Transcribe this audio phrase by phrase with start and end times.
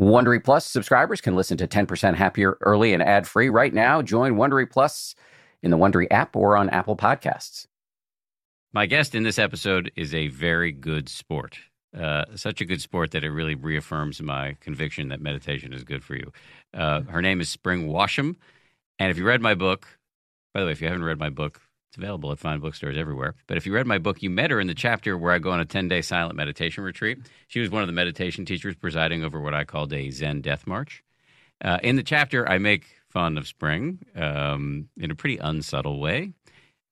[0.00, 4.00] Wondery Plus subscribers can listen to 10% Happier early and ad free right now.
[4.00, 5.14] Join Wondery Plus
[5.62, 7.66] in the Wondery app or on Apple Podcasts.
[8.72, 11.58] My guest in this episode is a very good sport.
[11.94, 16.02] Uh, such a good sport that it really reaffirms my conviction that meditation is good
[16.02, 16.32] for you.
[16.72, 18.36] Uh, her name is Spring Washam.
[18.98, 19.86] And if you read my book,
[20.54, 21.60] by the way, if you haven't read my book,
[21.90, 23.34] it's available at fine bookstores everywhere.
[23.48, 25.50] But if you read my book, you met her in the chapter where I go
[25.50, 27.18] on a 10 day silent meditation retreat.
[27.48, 30.68] She was one of the meditation teachers presiding over what I called a Zen death
[30.68, 31.02] march.
[31.60, 36.32] Uh, in the chapter, I make fun of spring um, in a pretty unsubtle way.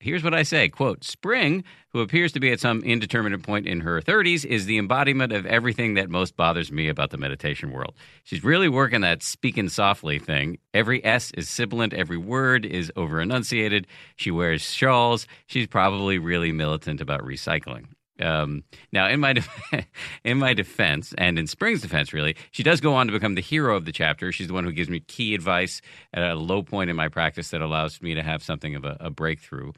[0.01, 3.81] Here's what I say quote, Spring, who appears to be at some indeterminate point in
[3.81, 7.95] her 30s, is the embodiment of everything that most bothers me about the meditation world.
[8.23, 10.59] She's really working that speaking softly thing.
[10.73, 13.89] Every S is sibilant, every word is over enunciated.
[14.15, 15.27] She wears shawls.
[15.47, 17.87] She's probably really militant about recycling.
[18.21, 19.87] Um, now, in my def-
[20.25, 23.41] in my defense, and in Spring's defense, really, she does go on to become the
[23.41, 24.33] hero of the chapter.
[24.33, 25.81] She's the one who gives me key advice
[26.13, 28.97] at a low point in my practice that allows me to have something of a,
[29.01, 29.73] a breakthrough.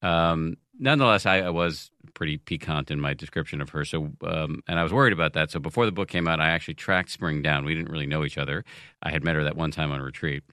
[0.00, 3.84] Um, nonetheless, I, I, was pretty piquant in my description of her.
[3.84, 5.50] So, um, and I was worried about that.
[5.50, 7.64] So, before the book came out, I actually tracked Spring down.
[7.64, 8.64] We didn't really know each other.
[9.02, 10.44] I had met her that one time on retreat,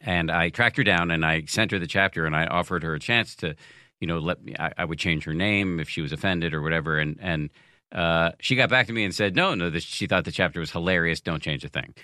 [0.00, 2.94] and I tracked her down and I sent her the chapter and I offered her
[2.94, 3.54] a chance to
[4.02, 6.60] you know, let me, I, I, would change her name if she was offended or
[6.60, 6.98] whatever.
[6.98, 7.50] And, and,
[7.92, 10.58] uh, she got back to me and said, no, no, this, she thought the chapter
[10.58, 11.20] was hilarious.
[11.20, 11.94] Don't change a thing.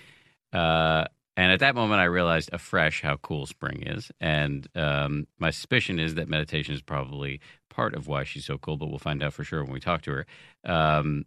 [0.53, 1.03] Uh,
[1.35, 4.13] and at that moment, I realized afresh how cool spring is.
[4.21, 8.77] And um, my suspicion is that meditation is probably part of why she's so cool,
[8.77, 10.25] but we'll find out for sure when we talk to her.
[10.63, 11.25] Um,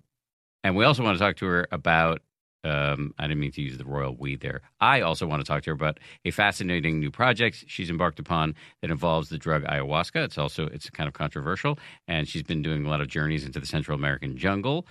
[0.64, 2.22] and we also want to talk to her about
[2.64, 4.60] um, I didn't mean to use the royal we there.
[4.80, 8.54] I also want to talk to her about a fascinating new project she's embarked upon
[8.80, 10.24] that involves the drug ayahuasca.
[10.24, 13.60] It's also it's kind of controversial, and she's been doing a lot of journeys into
[13.60, 14.86] the Central American jungle.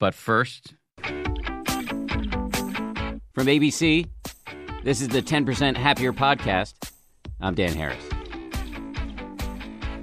[0.00, 1.24] But first, from
[3.46, 4.08] ABC,
[4.82, 6.74] this is the 10% Happier podcast.
[7.40, 8.02] I'm Dan Harris.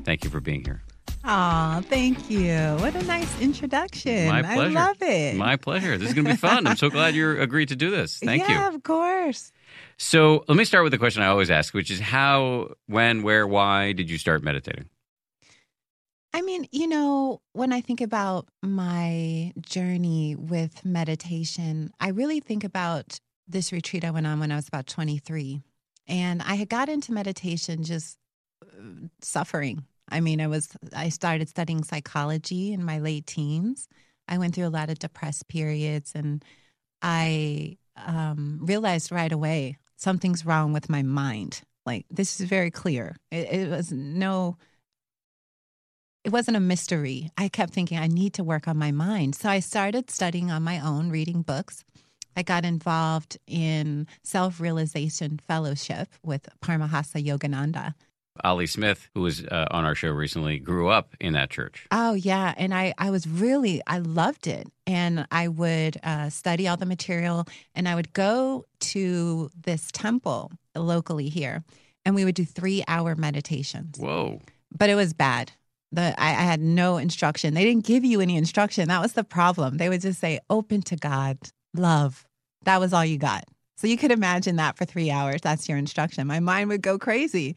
[0.05, 0.81] Thank you for being here.
[1.23, 2.55] Oh, thank you.
[2.79, 4.27] What a nice introduction.
[4.27, 4.77] My pleasure.
[4.77, 5.35] I love it.
[5.35, 5.97] My pleasure.
[5.97, 6.65] This is going to be fun.
[6.65, 8.19] I'm so glad you agreed to do this.
[8.19, 8.55] Thank yeah, you.
[8.55, 9.51] Yeah, of course.
[9.97, 13.45] So let me start with the question I always ask, which is how, when, where,
[13.45, 14.89] why did you start meditating?
[16.33, 22.63] I mean, you know, when I think about my journey with meditation, I really think
[22.63, 25.61] about this retreat I went on when I was about 23.
[26.07, 28.17] And I had got into meditation just
[28.63, 33.87] uh, suffering I mean, I was I started studying psychology in my late teens.
[34.27, 36.43] I went through a lot of depressed periods, and
[37.01, 41.61] I um, realized right away something's wrong with my mind.
[41.85, 43.15] Like this is very clear.
[43.31, 44.57] It, it was no.
[46.25, 47.31] It wasn't a mystery.
[47.37, 50.63] I kept thinking I need to work on my mind, so I started studying on
[50.63, 51.83] my own, reading books.
[52.35, 57.95] I got involved in self realization fellowship with Paramahansa Yogananda
[58.43, 61.85] Ali Smith, who was uh, on our show recently, grew up in that church.
[61.91, 66.67] Oh yeah, and I I was really I loved it, and I would uh, study
[66.67, 67.45] all the material,
[67.75, 71.63] and I would go to this temple locally here,
[72.05, 73.97] and we would do three hour meditations.
[73.99, 74.41] Whoa!
[74.75, 75.51] But it was bad.
[75.91, 77.53] The I, I had no instruction.
[77.53, 78.87] They didn't give you any instruction.
[78.87, 79.77] That was the problem.
[79.77, 81.37] They would just say, "Open to God,
[81.73, 82.25] love."
[82.65, 83.45] That was all you got.
[83.77, 85.39] So you could imagine that for three hours.
[85.41, 86.27] That's your instruction.
[86.27, 87.55] My mind would go crazy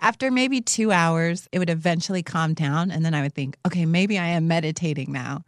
[0.00, 2.90] after maybe two hours, it would eventually calm down.
[2.90, 5.44] And then I would think, okay, maybe I am meditating now.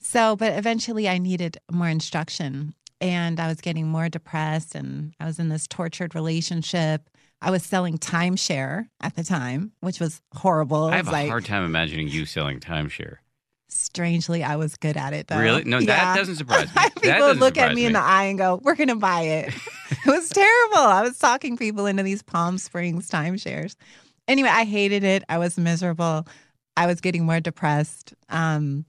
[0.00, 5.24] So, but eventually I needed more instruction and I was getting more depressed and I
[5.24, 7.08] was in this tortured relationship.
[7.40, 10.86] I was selling timeshare at the time, which was horrible.
[10.86, 13.16] I have a like, hard time imagining you selling timeshare.
[13.74, 15.40] Strangely, I was good at it though.
[15.40, 15.64] Really?
[15.64, 15.86] No, yeah.
[15.86, 16.82] that doesn't surprise me.
[17.00, 19.22] people would look at me, me, in the eye and go, "We're going to buy
[19.22, 19.48] it."
[19.90, 20.78] it was terrible.
[20.78, 23.74] I was talking people into these Palm Springs timeshares.
[24.28, 25.24] Anyway, I hated it.
[25.28, 26.24] I was miserable.
[26.76, 28.14] I was getting more depressed.
[28.28, 28.84] Um,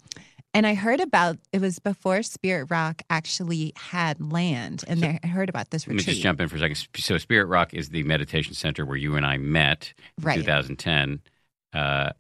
[0.54, 5.28] and I heard about it was before Spirit Rock actually had land, and so, I
[5.28, 6.02] heard about this retreat.
[6.02, 6.88] Let me just jump in for a second.
[6.96, 10.38] So Spirit Rock is the meditation center where you and I met in right.
[10.38, 11.22] 2010.
[11.74, 12.12] Uh,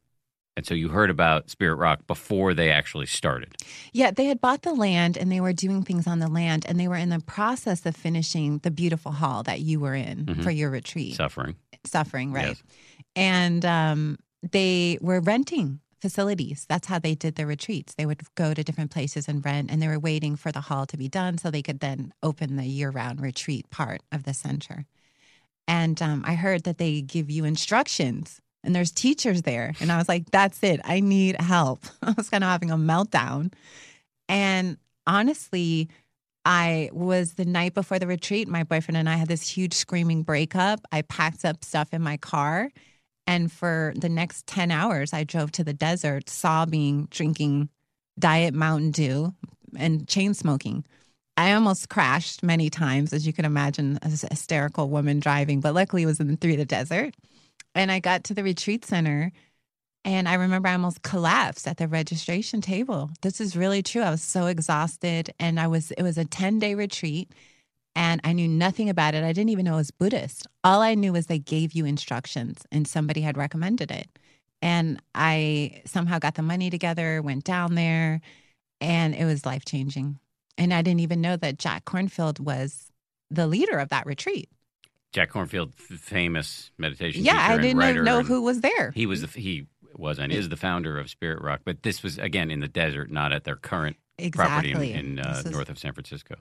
[0.57, 3.55] and so you heard about Spirit Rock before they actually started.
[3.91, 6.79] Yeah, they had bought the land and they were doing things on the land and
[6.79, 10.41] they were in the process of finishing the beautiful hall that you were in mm-hmm.
[10.41, 11.15] for your retreat.
[11.15, 11.55] Suffering.
[11.85, 12.47] Suffering, right.
[12.47, 12.63] Yes.
[13.17, 14.17] And um,
[14.49, 16.65] they were renting facilities.
[16.69, 17.95] That's how they did their retreats.
[17.95, 20.85] They would go to different places and rent, and they were waiting for the hall
[20.87, 24.33] to be done so they could then open the year round retreat part of the
[24.33, 24.85] center.
[25.67, 29.73] And um, I heard that they give you instructions and there's teachers there.
[29.79, 30.81] And I was like, that's it.
[30.83, 31.85] I need help.
[32.01, 33.53] I was kind of having a meltdown.
[34.27, 35.89] And honestly,
[36.43, 38.47] I was the night before the retreat.
[38.47, 40.81] My boyfriend and I had this huge screaming breakup.
[40.91, 42.69] I packed up stuff in my car.
[43.27, 47.69] And for the next 10 hours, I drove to the desert, sobbing, drinking
[48.19, 49.33] Diet Mountain Dew,
[49.77, 50.85] and chain smoking.
[51.37, 55.73] I almost crashed many times, as you can imagine, as a hysterical woman driving, but
[55.73, 57.15] luckily it was in the, through the desert.
[57.75, 59.31] And I got to the retreat center
[60.05, 63.09] and I remember I almost collapsed at the registration table.
[63.21, 64.03] This is really true.
[64.03, 67.31] I was so exhausted and I was it was a 10-day retreat
[67.95, 69.23] and I knew nothing about it.
[69.23, 70.47] I didn't even know it was Buddhist.
[70.63, 74.07] All I knew was they gave you instructions and somebody had recommended it.
[74.61, 78.21] And I somehow got the money together, went down there,
[78.81, 80.19] and it was life-changing.
[80.57, 82.91] And I didn't even know that Jack Kornfield was
[83.29, 84.49] the leader of that retreat.
[85.15, 88.91] Jack Kornfield, famous meditation Yeah, I didn't writer, know who was there.
[88.91, 92.17] He was the he was and is the founder of Spirit Rock, but this was
[92.17, 93.95] again in the desert, not at their current
[94.33, 96.35] property in, in uh, was- north of San Francisco.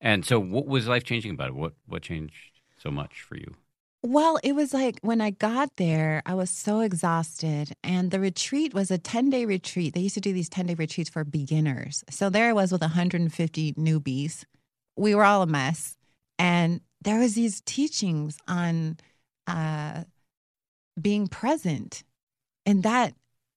[0.00, 1.54] And so, what was life changing about it?
[1.56, 3.54] What what changed so much for you?
[4.04, 7.72] Well, it was like when I got there, I was so exhausted.
[7.82, 9.94] And the retreat was a 10 day retreat.
[9.94, 12.04] They used to do these 10 day retreats for beginners.
[12.08, 14.44] So there I was with 150 newbies.
[14.96, 15.96] We were all a mess.
[16.38, 18.98] And there was these teachings on
[19.46, 20.04] uh,
[21.00, 22.04] being present.
[22.66, 23.14] And that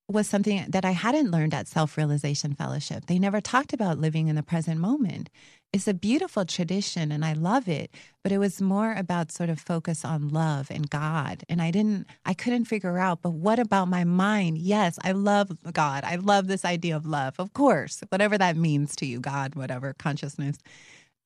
[0.07, 3.07] was something that I hadn't learned at Self Realization Fellowship.
[3.07, 5.29] They never talked about living in the present moment.
[5.73, 7.91] It's a beautiful tradition and I love it,
[8.23, 11.43] but it was more about sort of focus on love and God.
[11.49, 14.57] And I didn't, I couldn't figure out, but what about my mind?
[14.59, 16.03] Yes, I love God.
[16.05, 19.93] I love this idea of love, of course, whatever that means to you, God, whatever,
[19.93, 20.57] consciousness.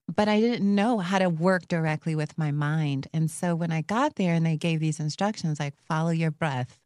[0.08, 3.08] But I didn't know how to work directly with my mind.
[3.14, 6.80] And so when I got there and they gave these instructions like follow your breath,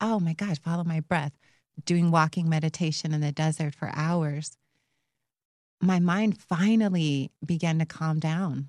[0.00, 1.32] oh my gosh, follow my breath,
[1.84, 4.56] doing walking meditation in the desert for hours,
[5.80, 8.68] my mind finally began to calm down.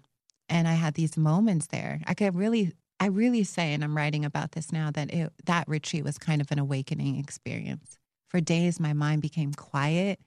[0.49, 2.01] And I had these moments there.
[2.05, 5.67] I could really, I really say, and I'm writing about this now, that it, that
[5.67, 7.97] retreat was kind of an awakening experience.
[8.29, 10.19] For days, my mind became quiet,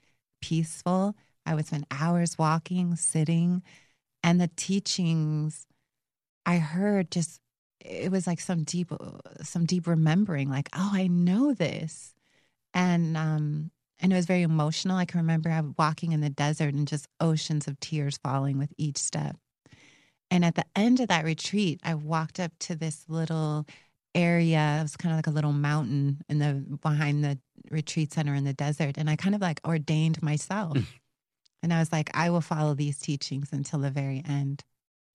[0.42, 1.14] peaceful.
[1.46, 3.62] I would spend hours walking, sitting,
[4.22, 5.66] and the teachings
[6.46, 7.40] I heard just
[7.80, 8.90] it was like some deep
[9.42, 12.14] some deep remembering like oh i know this.
[12.74, 13.70] And um
[14.02, 14.96] and it was very emotional.
[14.96, 18.58] I can remember I was walking in the desert and just oceans of tears falling
[18.58, 19.36] with each step.
[20.30, 23.66] And at the end of that retreat i walked up to this little
[24.14, 24.78] area.
[24.80, 27.38] It was kind of like a little mountain in the behind the
[27.70, 28.96] retreat center in the desert.
[28.98, 30.76] And i kind of like ordained myself
[31.62, 34.64] and i was like i will follow these teachings until the very end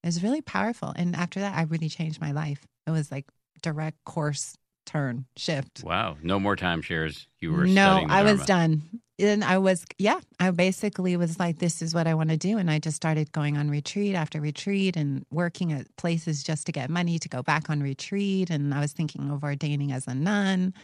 [0.05, 0.93] it was really powerful.
[0.95, 2.63] And after that, I really changed my life.
[2.85, 3.25] It was like
[3.63, 4.55] direct course
[4.85, 5.83] turn shift.
[5.83, 7.25] Wow, no more timeshares.
[7.39, 8.83] You were no, I was done.
[9.17, 12.59] And I was, yeah, I basically was like, this is what I want to do.
[12.59, 16.71] And I just started going on retreat after retreat and working at places just to
[16.71, 18.51] get money to go back on retreat.
[18.51, 20.75] And I was thinking of ordaining as a nun.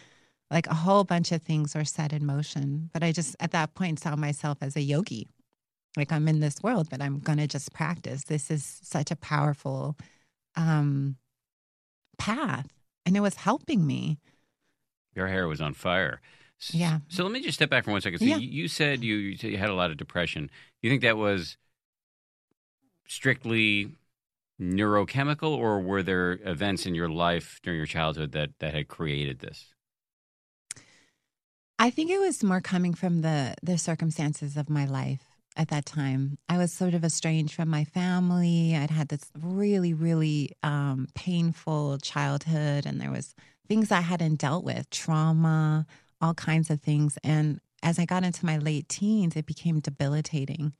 [0.49, 2.89] Like a whole bunch of things were set in motion.
[2.91, 5.27] But I just, at that point, saw myself as a yogi.
[5.97, 8.23] Like I'm in this world, but I'm going to just practice.
[8.25, 9.97] This is such a powerful
[10.55, 11.17] um,
[12.17, 12.67] path.
[13.05, 14.19] And it was helping me.
[15.15, 16.21] Your hair was on fire.
[16.61, 16.99] S- Yeah.
[17.09, 18.19] So let me just step back for one second.
[18.19, 18.37] So Yeah.
[18.37, 20.49] you, said you, you said you had a lot of depression.
[20.81, 21.57] You think that was
[23.07, 23.91] strictly
[24.61, 29.39] neurochemical, or were there events in your life during your childhood that that had created
[29.39, 29.73] this?
[31.79, 35.85] I think it was more coming from the the circumstances of my life at that
[35.85, 36.37] time.
[36.49, 38.75] I was sort of estranged from my family.
[38.75, 43.33] I'd had this really, really um, painful childhood, and there was
[43.67, 45.85] things I hadn't dealt with, trauma,
[46.21, 47.17] all kinds of things.
[47.23, 50.73] And as I got into my late teens, it became debilitating.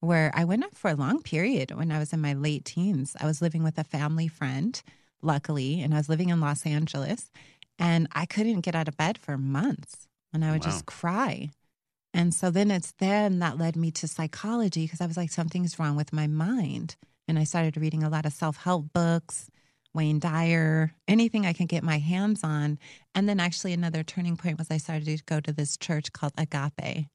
[0.00, 3.16] Where I went up for a long period when I was in my late teens.
[3.18, 4.80] I was living with a family friend,
[5.22, 7.30] luckily, and I was living in Los Angeles,
[7.78, 10.70] and I couldn't get out of bed for months and I would Wow.
[10.70, 11.50] just cry.
[12.14, 15.78] And so then it's then that led me to psychology because I was like, something's
[15.80, 16.94] wrong with my mind.
[17.26, 19.50] And I started reading a lot of self help books,
[19.92, 22.78] Wayne Dyer, anything I could get my hands on.
[23.16, 26.32] And then actually, another turning point was I started to go to this church called
[26.38, 27.08] Agape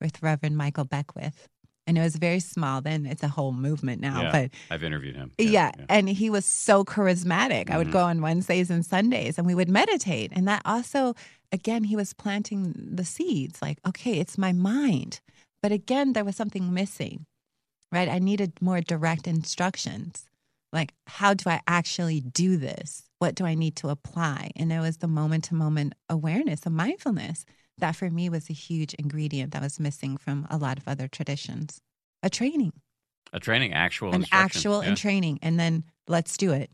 [0.00, 1.48] with Reverend Michael Beckwith.
[1.86, 3.06] And it was very small then.
[3.06, 4.22] It's a whole movement now.
[4.22, 4.32] Yeah.
[4.32, 5.30] But I've interviewed him.
[5.38, 7.70] yeah, and he was so charismatic.
[7.70, 7.92] I would Mhm.
[7.92, 10.32] go on Wednesdays and Sundays and we would meditate.
[10.34, 11.14] And that also,
[11.52, 15.20] again, he was planting the seeds like, okay, it's my mind.
[15.62, 17.26] But again, there was something missing,
[17.92, 18.08] right?
[18.08, 20.26] I needed more direct instructions.
[20.72, 23.04] Like, how do I actually do this?
[23.20, 24.50] What do I need to apply?
[24.56, 27.44] And it was the moment to moment awareness, the mindfulness
[27.78, 31.08] that for me was a huge ingredient that was missing from a lot of other
[31.08, 31.80] traditions.
[32.22, 32.72] A training.
[33.32, 34.88] A training, actual an actual yeah.
[34.88, 36.70] and training, and then let's do it.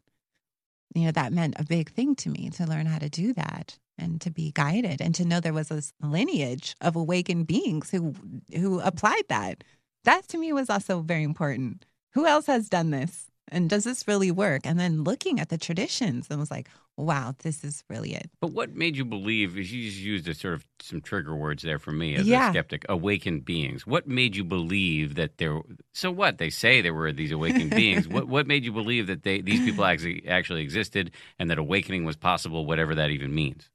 [0.94, 3.78] You know, that meant a big thing to me to learn how to do that
[3.98, 8.14] and to be guided and to know there was this lineage of awakened beings who
[8.54, 9.64] who applied that.
[10.04, 11.86] That to me was also very important.
[12.12, 13.30] Who else has done this?
[13.48, 14.62] And does this really work?
[14.64, 18.30] And then looking at the traditions and was like, wow, this is really it.
[18.40, 19.56] But what made you believe?
[19.56, 22.48] You just used a sort of some trigger words there for me as Yeah.
[22.48, 22.84] a skeptic.
[22.88, 23.86] Awakened beings.
[23.86, 25.60] What made you believe that there?
[25.92, 28.08] So what they say there were these awakened beings.
[28.08, 32.04] What what made you believe that they these people actually actually existed and that awakening
[32.04, 33.68] was possible, whatever that even means?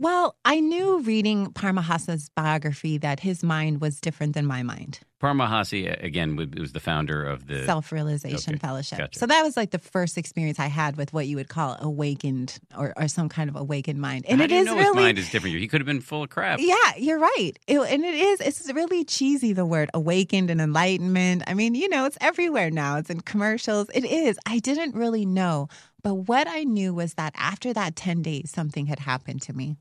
[0.00, 5.00] Well, I knew reading Paramahansa's biography that his mind was different than my mind.
[5.20, 7.64] Paramahansa again was the founder of the.
[7.64, 8.98] Self realization okay, fellowship.
[8.98, 9.18] gotcha.
[9.18, 12.60] So that was like the first experience I had with what you would call awakened
[12.76, 14.24] or, or some kind of awakened mind.
[14.28, 15.56] And How it do you is know his really mind is different.
[15.56, 16.60] He could have been full of crap.
[16.62, 17.52] Yeah, you're right.
[17.66, 21.42] It- and it is, it's really cheesy, the word awakened and enlightenment.
[21.48, 23.88] I mean, you know, it's everywhere now, it's in commercials.
[23.92, 24.38] It is.
[24.46, 25.66] I didn't really know.
[26.04, 29.76] But what I knew was that after that 10 days, something had happened to me,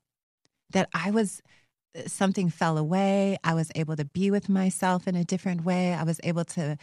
[0.71, 1.41] that I was,
[1.97, 3.37] uh, something fell away.
[3.43, 5.93] I was able to be with myself in a different way.
[5.93, 6.77] I was able to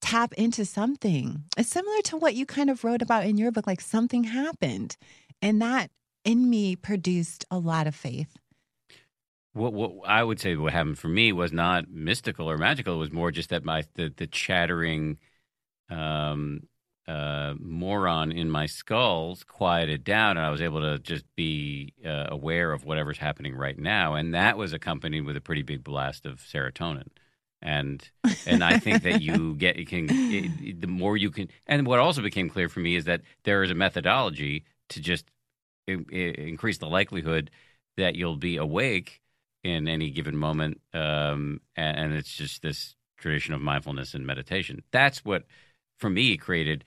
[0.00, 1.44] tap into something.
[1.56, 4.96] It's similar to what you kind of wrote about in your book, like something happened.
[5.42, 5.90] And that
[6.24, 8.36] in me produced a lot of faith.
[9.52, 12.94] What, what I would say what happened for me was not mystical or magical.
[12.94, 15.18] It was more just that my the, the chattering
[15.90, 16.62] um,
[17.08, 22.26] uh, moron in my skulls quieted down, and I was able to just be uh,
[22.28, 24.14] aware of whatever's happening right now.
[24.14, 27.08] And that was accompanied with a pretty big blast of serotonin.
[27.62, 28.08] And
[28.46, 31.48] and I think that you get you can it, the more you can.
[31.66, 35.26] And what also became clear for me is that there is a methodology to just
[35.88, 37.50] i- i- increase the likelihood
[37.96, 39.20] that you'll be awake
[39.62, 40.80] in any given moment.
[40.94, 44.82] Um, and, and it's just this tradition of mindfulness and meditation.
[44.90, 45.44] That's what,
[46.00, 46.84] for me, created,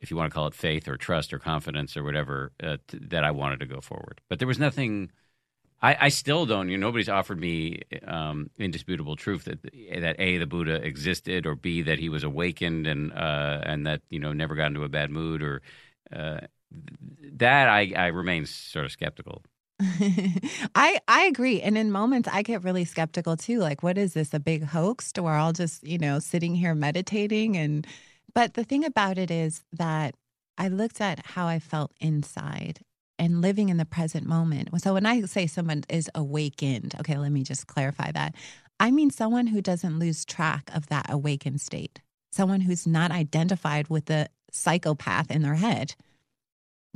[0.00, 2.98] if you want to call it faith or trust or confidence or whatever, uh, t-
[3.08, 4.20] that I wanted to go forward.
[4.30, 5.10] But there was nothing.
[5.82, 6.68] I, I still don't.
[6.68, 11.56] You know, nobody's offered me um, indisputable truth that that a the Buddha existed, or
[11.56, 14.88] b that he was awakened and uh, and that you know never got into a
[14.88, 15.62] bad mood, or
[16.14, 16.40] uh,
[17.34, 19.42] that I, I remain sort of skeptical.
[20.74, 21.60] I I agree.
[21.60, 23.58] And in moments I get really skeptical too.
[23.58, 24.32] Like, what is this?
[24.34, 25.12] A big hoax?
[25.12, 27.86] Do We're all just, you know, sitting here meditating and
[28.34, 30.14] but the thing about it is that
[30.58, 32.80] I looked at how I felt inside
[33.18, 34.68] and living in the present moment.
[34.80, 38.34] So when I say someone is awakened, okay, let me just clarify that.
[38.80, 42.00] I mean someone who doesn't lose track of that awakened state.
[42.32, 45.94] Someone who's not identified with the psychopath in their head.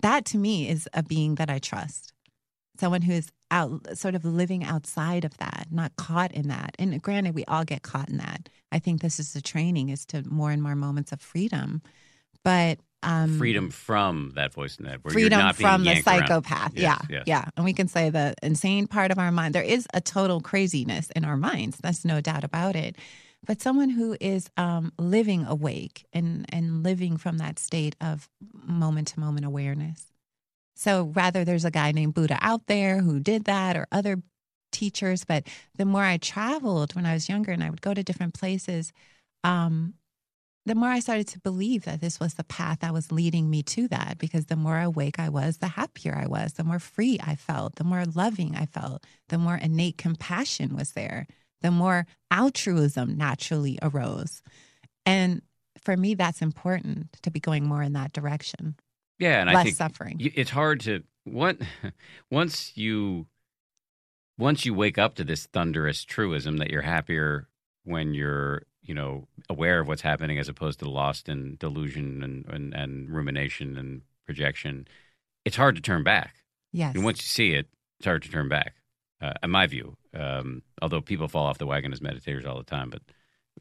[0.03, 2.13] That to me is a being that I trust
[2.79, 6.75] someone who is out sort of living outside of that not caught in that.
[6.79, 8.49] And granted we all get caught in that.
[8.73, 11.83] I think this is the training is to more and more moments of freedom.
[12.43, 15.01] But um freedom from that voice in head.
[15.03, 16.73] Where freedom you're not being from the psychopath.
[16.75, 17.25] Yes, yeah yes.
[17.27, 17.45] yeah.
[17.57, 19.55] And we can say the insane part of our mind.
[19.55, 21.79] There is a total craziness in our minds.
[21.79, 22.97] That's no doubt about it.
[23.47, 29.09] But someone who is um, living awake and and living from that state of moment
[29.09, 30.07] to moment awareness
[30.77, 34.23] so rather there's a guy named buddha out there who did that or other
[34.73, 38.03] teachers but the more i traveled when i was younger and i would go to
[38.03, 38.93] different places
[39.45, 39.95] um,
[40.67, 43.63] the more I started to believe that this was the path that was leading me
[43.63, 47.19] to that, because the more awake I was, the happier I was, the more free
[47.23, 51.29] I felt, the more loving I felt, the more innate compassion was there,
[51.63, 54.43] the more altruism naturally arose.
[55.07, 55.41] And
[55.81, 58.75] for me, that's important to be going more in that direction,
[59.19, 60.17] Yeah, and I think suffering.
[60.21, 61.59] it's hard to what
[62.31, 63.27] once you
[64.39, 67.49] once you wake up to this thunderous truism that you're happier
[67.85, 72.47] when you're you know aware of what's happening as opposed to lost in delusion and
[72.47, 74.87] and, and rumination and projection
[75.45, 76.37] it's hard to turn back
[76.73, 76.95] yes.
[76.95, 77.69] and once you see it
[77.99, 78.75] it's hard to turn back
[79.21, 82.65] uh, in my view um, although people fall off the wagon as meditators all the
[82.65, 83.03] time but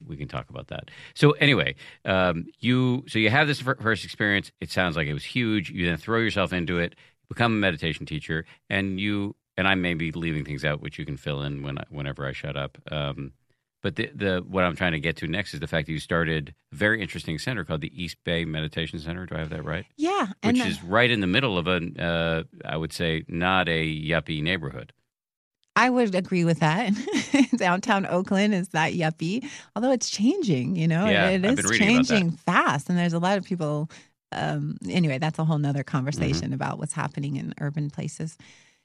[0.05, 0.89] we can talk about that.
[1.13, 1.75] So anyway
[2.05, 4.51] um, you so you have this first experience.
[4.61, 5.69] It sounds like it was huge.
[5.69, 6.95] You then throw yourself into it
[7.27, 11.05] become a meditation teacher and you and i may be leaving things out which you
[11.05, 12.77] can fill in when I, whenever i shut up.
[12.91, 13.33] Um,
[13.81, 15.99] but the, the what i'm trying to get to next is the fact that you
[15.99, 19.25] started a very interesting center called the east bay meditation center.
[19.25, 19.85] Do i have that right?
[19.97, 20.27] Yeah.
[20.43, 23.67] And which the- is right in the middle of a uh, i would say not
[23.69, 24.93] a yuppie neighborhood
[25.75, 26.93] I would agree with that.
[27.57, 31.89] Downtown Oakland is that yuppie, although it's changing, you know, Yeah, it is been reading
[31.97, 32.13] about that.
[32.13, 32.89] changing fast.
[32.89, 33.89] And there's a lot of people.
[34.31, 36.53] Um, anyway, that's a whole nother conversation Mm-hmm.
[36.53, 38.37] about what's happening in urban places.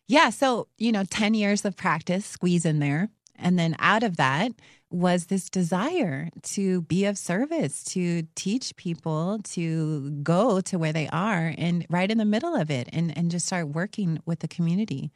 [0.08, 0.30] Yeah.
[0.30, 3.08] So, you know, 10 years of practice squeeze in there.
[3.36, 4.52] And then out of that
[4.90, 11.08] was this desire to be of service, to teach people to go to where they
[11.08, 14.48] are and right in the middle of it and, and just start working with the
[14.48, 15.10] community.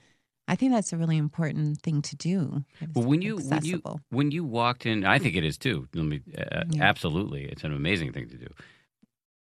[0.46, 2.64] I think that's a really important thing to do.
[2.94, 5.88] Well, when you when you when you walked in, I think it is too.
[5.94, 6.82] Let me, uh, yeah.
[6.82, 8.48] Absolutely, it's an amazing thing to do.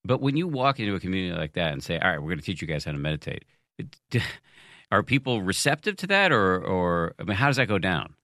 [0.05, 2.41] But when you walk into a community like that and say, "All right, we're going
[2.41, 3.45] to teach you guys how to meditate,"
[3.79, 3.97] it,
[4.91, 8.15] are people receptive to that, or or I mean, how does that go down?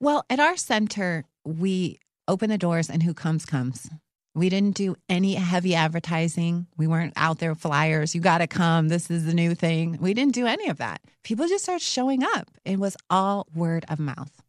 [0.00, 3.90] Well, at our center, we open the doors and who comes, comes.
[4.34, 6.66] We didn't do any heavy advertising.
[6.76, 8.14] We weren't out there flyers.
[8.14, 8.88] You got to come.
[8.88, 9.98] This is the new thing.
[10.00, 11.00] We didn't do any of that.
[11.24, 12.50] People just started showing up.
[12.64, 14.42] It was all word of mouth.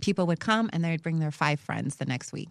[0.00, 2.48] People would come and they'd bring their five friends the next week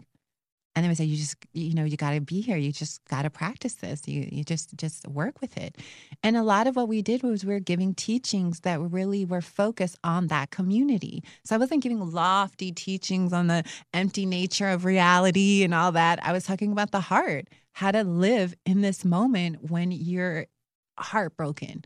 [0.75, 2.57] and they would say you just you know you got to be here.
[2.57, 4.07] You just got to practice this.
[4.07, 5.77] You you just just work with it.
[6.21, 9.41] And a lot of what we did was we are giving teachings that really were
[9.41, 11.23] focused on that community.
[11.43, 13.63] So i wasn't giving lofty teachings on the
[13.93, 16.19] empty nature of reality and all that.
[16.23, 20.45] I was talking about the heart how to live in this moment when you're
[20.97, 21.83] heartbroken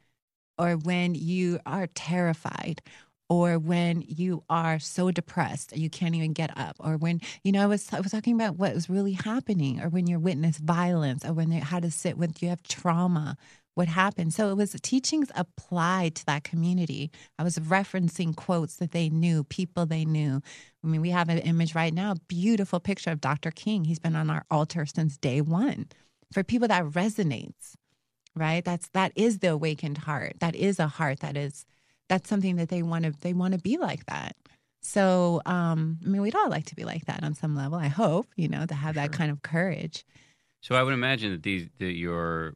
[0.60, 2.81] or when you are terrified
[3.29, 7.63] or when you are so depressed you can't even get up or when you know
[7.63, 11.25] i was i was talking about what was really happening or when you witness violence
[11.25, 13.38] or when you how to sit when you have trauma
[13.75, 14.33] what happened.
[14.33, 17.12] So it was teachings applied to that community.
[17.38, 20.41] I was referencing quotes that they knew people they knew.
[20.83, 23.86] I mean we have an image right now beautiful picture of dr king.
[23.86, 25.88] He's been on our altar since day one.
[26.33, 27.75] For people that resonates
[28.36, 28.63] right?
[28.63, 30.36] That's that is the awakened heart.
[30.39, 31.65] That is a heart that is
[32.10, 34.36] that's something that they want to they want to be like that.
[34.82, 37.78] So, um, I mean, we'd all like to be like that on some level.
[37.78, 39.04] I hope, you know, to have sure.
[39.04, 40.06] that kind of courage.
[40.62, 42.56] So, I would imagine that these that your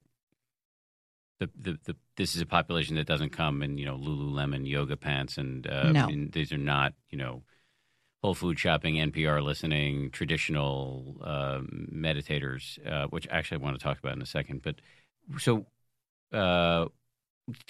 [1.39, 4.97] the, the, the this is a population that doesn't come in you know Lululemon yoga
[4.97, 6.07] pants and, uh, no.
[6.07, 7.43] and these are not you know
[8.23, 11.59] Whole Food shopping, NPR listening, traditional uh,
[11.93, 14.61] meditators, uh, which actually I want to talk about in a second.
[14.61, 14.75] But
[15.39, 15.65] so,
[16.31, 16.85] uh,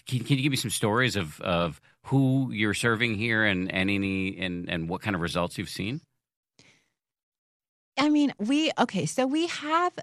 [0.06, 3.90] can, can, you give me some stories of, of who you're serving here and, and
[3.90, 6.02] any and, and what kind of results you've seen?
[7.98, 9.94] I mean, we okay, so we have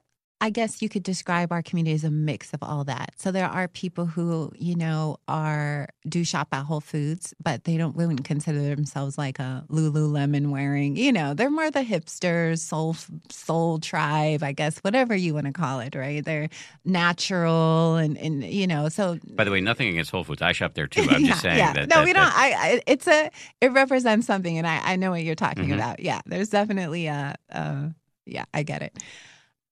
[0.43, 3.13] I guess you could describe our community as a mix of all that.
[3.17, 7.77] So there are people who, you know, are do shop at Whole Foods, but they
[7.77, 10.97] don't wouldn't consider themselves like a Lululemon wearing.
[10.97, 12.97] You know, they're more the hipsters, soul
[13.31, 15.95] soul tribe, I guess, whatever you want to call it.
[15.95, 16.25] Right?
[16.25, 16.49] They're
[16.87, 18.89] natural and and you know.
[18.89, 20.41] So by the way, nothing against Whole Foods.
[20.41, 21.03] I shop there too.
[21.11, 21.73] I'm yeah, just saying yeah.
[21.75, 21.89] that.
[21.91, 22.23] No, that, we don't.
[22.25, 23.31] I, I, It's a.
[23.61, 25.75] It represents something, and I I know what you're talking mm-hmm.
[25.75, 26.01] about.
[26.01, 27.37] Yeah, there's definitely a.
[27.51, 28.97] a yeah, I get it.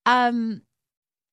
[0.08, 0.62] Um,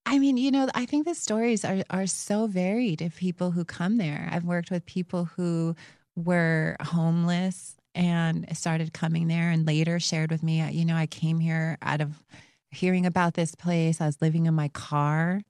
[0.06, 3.64] I mean, you know, I think the stories are are so varied of people who
[3.66, 4.30] come there.
[4.32, 5.76] I've worked with people who
[6.16, 11.40] were homeless and started coming there and later shared with me, you know, I came
[11.40, 12.24] here out of
[12.72, 14.02] hearing about this place.
[14.02, 15.42] I was living in my car,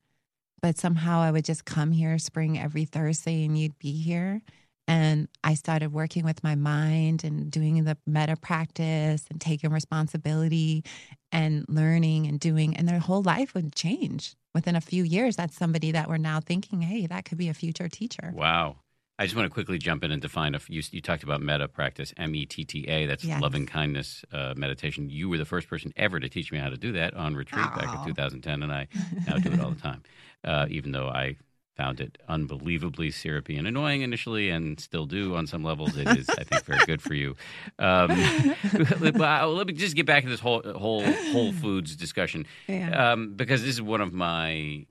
[0.61, 4.41] but somehow I would just come here spring every Thursday and you'd be here.
[4.87, 10.83] And I started working with my mind and doing the metta practice and taking responsibility
[11.31, 15.35] and learning and doing, and their whole life would change within a few years.
[15.35, 18.31] That's somebody that we're now thinking, hey, that could be a future teacher.
[18.33, 18.77] Wow.
[19.17, 20.55] I just want to quickly jump in and define.
[20.55, 23.05] A, you, you talked about metta practice, M E T T A.
[23.05, 23.41] That's yes.
[23.41, 25.09] loving kindness uh, meditation.
[25.09, 27.65] You were the first person ever to teach me how to do that on retreat
[27.65, 27.79] Aww.
[27.79, 28.87] back in 2010, and I
[29.25, 30.03] now do it all the time.
[30.43, 31.37] Uh, even though I
[31.75, 35.95] found it unbelievably syrupy and annoying initially, and still do on some levels.
[35.97, 37.35] It is, I think, very good for you.
[37.79, 38.09] Um,
[38.99, 43.11] let me just get back to this whole whole Whole Foods discussion yeah.
[43.11, 44.85] um, because this is one of my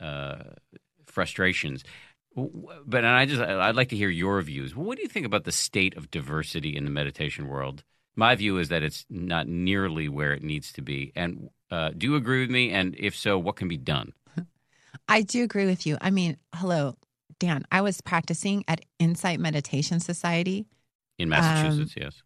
[0.00, 0.36] uh,
[1.06, 1.84] frustrations.
[2.36, 4.74] But and I just I'd like to hear your views.
[4.74, 7.84] What do you think about the state of diversity in the meditation world?
[8.16, 11.12] My view is that it's not nearly where it needs to be.
[11.16, 12.70] And uh, do you agree with me?
[12.70, 14.12] And if so, what can be done?
[15.08, 15.98] I do agree with you.
[16.00, 16.96] I mean, hello,
[17.38, 17.64] Dan.
[17.70, 20.66] I was practicing at Insight Meditation Society
[21.18, 21.94] in Massachusetts.
[21.96, 22.22] Um, yes.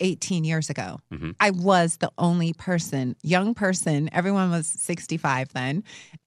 [0.00, 1.00] 18 years ago.
[1.12, 1.32] Mm-hmm.
[1.40, 4.08] I was the only person, young person.
[4.12, 5.82] Everyone was 65 then.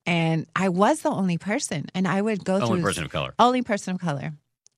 [0.05, 1.87] And I was the only person.
[1.95, 2.73] And I would go only through.
[2.73, 3.33] Only person of color.
[3.39, 4.33] Only person of color.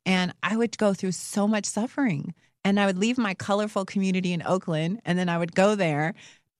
[0.05, 2.33] And I would go through so much suffering.
[2.63, 5.01] And I would leave my colorful community in Oakland.
[5.05, 6.13] And then I would go there.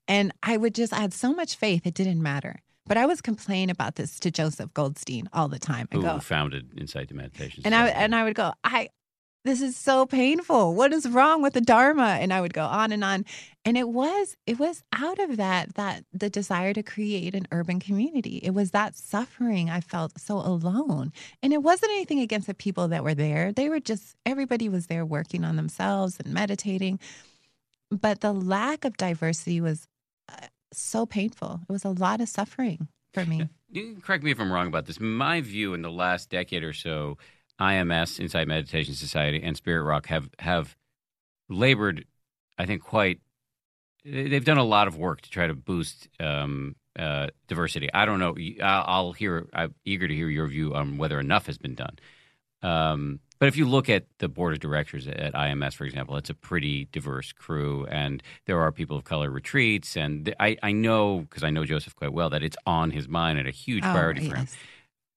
[0.07, 2.62] And I would just, I had so much faith, it didn't matter.
[2.85, 5.87] But I was complaining about this to Joseph Goldstein all the time.
[5.91, 7.63] I Who go, founded Insight to Meditation.
[7.65, 8.89] And I and I would go, I
[9.45, 10.73] this is so painful.
[10.73, 12.17] What is wrong with the Dharma?
[12.21, 13.25] And I would go on and on.
[13.65, 17.81] And it was, it was out of that, that the desire to create an urban
[17.81, 18.37] community.
[18.37, 19.69] It was that suffering.
[19.69, 21.11] I felt so alone.
[21.41, 23.51] And it wasn't anything against the people that were there.
[23.51, 26.99] They were just, everybody was there working on themselves and meditating.
[27.91, 29.87] But the lack of diversity was
[30.31, 30.47] uh,
[30.81, 31.61] so painful.
[31.67, 33.49] It was a lot of suffering for me.
[33.69, 34.99] You can correct me if I'm wrong about this.
[34.99, 37.17] My view in the last decade or so,
[37.59, 40.75] IMS, Insight Meditation Society, and Spirit Rock have have
[41.49, 42.05] labored,
[42.57, 43.19] I think, quite.
[44.05, 47.89] They've done a lot of work to try to boost um, uh, diversity.
[47.93, 48.35] I don't know.
[48.61, 49.47] I'll hear.
[49.53, 51.97] I'm eager to hear your view on whether enough has been done.
[52.61, 56.29] Um, but if you look at the board of directors at IMS, for example, it's
[56.29, 59.97] a pretty diverse crew, and there are people of color retreats.
[59.97, 63.39] And I, I know because I know Joseph quite well that it's on his mind
[63.39, 64.47] and a huge Oh, priority for him.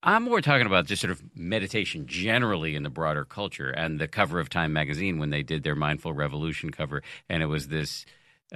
[0.02, 4.08] I'm more talking about just sort of meditation generally in the broader culture and the
[4.08, 8.06] cover of Time magazine when they did their Mindful Revolution cover, and it was this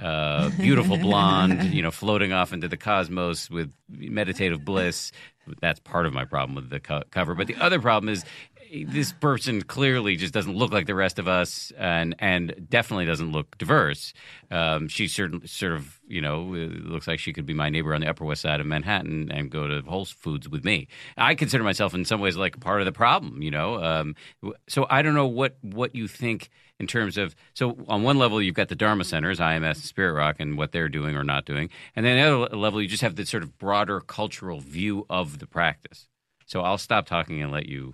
[0.01, 5.13] uh, beautiful blonde, you know, floating off into the cosmos with meditative bliss.
[5.59, 8.23] That's part of my problem with the co- cover, but the other problem is
[8.71, 13.31] this person clearly just doesn't look like the rest of us, and and definitely doesn't
[13.31, 14.13] look diverse.
[14.49, 17.93] Um, she certain sort of you know uh, looks like she could be my neighbor
[17.93, 20.87] on the Upper West Side of Manhattan and go to Whole Foods with me.
[21.17, 23.83] I consider myself in some ways like part of the problem, you know.
[23.83, 24.15] Um,
[24.69, 28.41] so I don't know what what you think in terms of so on one level
[28.41, 31.69] you've got the Dharma centers, IMS, Spirit Rock, and what they're doing or not doing,
[31.95, 35.39] and then the other level you just have the sort of broader cultural view of
[35.39, 36.07] the practice.
[36.45, 37.93] So I'll stop talking and let you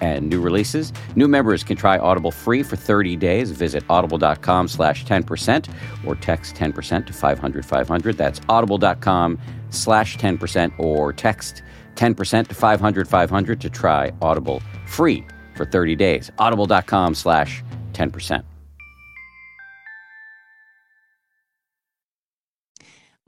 [0.00, 0.92] and new releases.
[1.14, 3.50] New members can try Audible free for 30 days.
[3.50, 5.70] Visit audible.com slash 10%
[6.04, 8.16] or text 10% to 500 500.
[8.16, 9.38] That's audible.com
[9.70, 11.62] slash 10% or text
[11.94, 16.30] 10% to 500 500 to try Audible free for 30 days.
[16.38, 18.42] Audible.com slash 10%.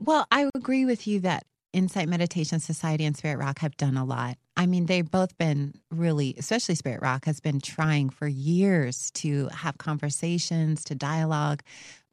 [0.01, 4.05] Well, I agree with you that Insight Meditation Society and Spirit Rock have done a
[4.05, 4.37] lot.
[4.59, 9.47] I mean, they've both been really, especially Spirit Rock has been trying for years to
[9.47, 11.63] have conversations, to dialogue.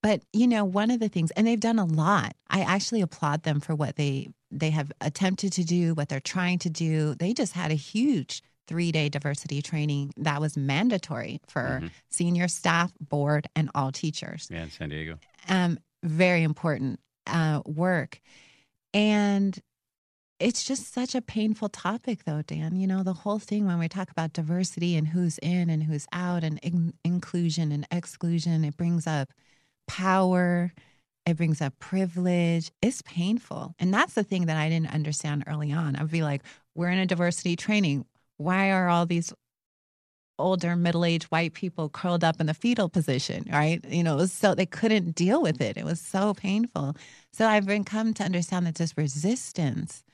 [0.00, 2.34] But, you know, one of the things, and they've done a lot.
[2.48, 6.60] I actually applaud them for what they they have attempted to do, what they're trying
[6.60, 7.16] to do.
[7.16, 11.90] They just had a huge three day diversity training that was mandatory for Mhm.
[12.10, 15.18] senior staff, board, and all teachers Yeah, in San Diego.
[15.48, 18.20] um, very important uh, work.
[18.94, 19.58] And
[20.38, 22.76] it's just such a painful topic, though, Dan.
[22.76, 26.06] You know, the whole thing when we talk about diversity and who's in and who's
[26.12, 29.30] out and in- inclusion and exclusion, it brings up
[29.86, 30.72] power,
[31.24, 32.70] it brings up privilege.
[32.82, 33.74] It's painful.
[33.78, 35.96] And that's the thing that I didn't understand early on.
[35.96, 36.42] I'd be like,
[36.74, 38.04] we're in a diversity training.
[38.36, 39.32] Why are all these
[40.38, 44.66] older middle-aged white people curled up in the fetal position right you know so they
[44.66, 46.94] couldn't deal with it it was so painful
[47.32, 50.04] so i've been come to understand that this resistance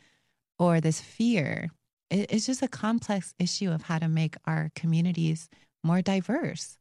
[0.58, 1.70] or this fear
[2.10, 5.48] it, it's just a complex issue of how to make our communities
[5.84, 6.78] more diverse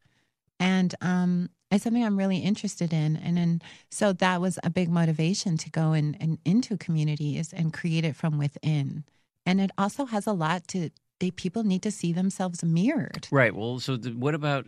[0.60, 4.90] and um, it's something i'm really interested in and then so that was a big
[4.90, 9.04] motivation to go in, in into communities and create it from within
[9.46, 10.90] and it also has a lot to
[11.22, 13.28] they people need to see themselves mirrored.
[13.32, 13.56] Right.
[13.56, 14.68] Well, so the, what about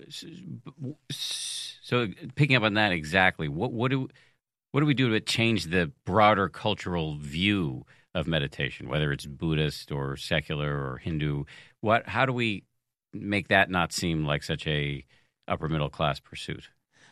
[1.09, 3.49] so picking up on that exactly?
[3.49, 4.07] What what do
[4.71, 9.91] what do we do to change the broader cultural view of meditation, whether it's Buddhist
[9.91, 11.45] or secular or Hindu?
[11.81, 12.63] What how do we
[13.13, 15.03] make that not seem like such a
[15.47, 16.69] upper middle class pursuit?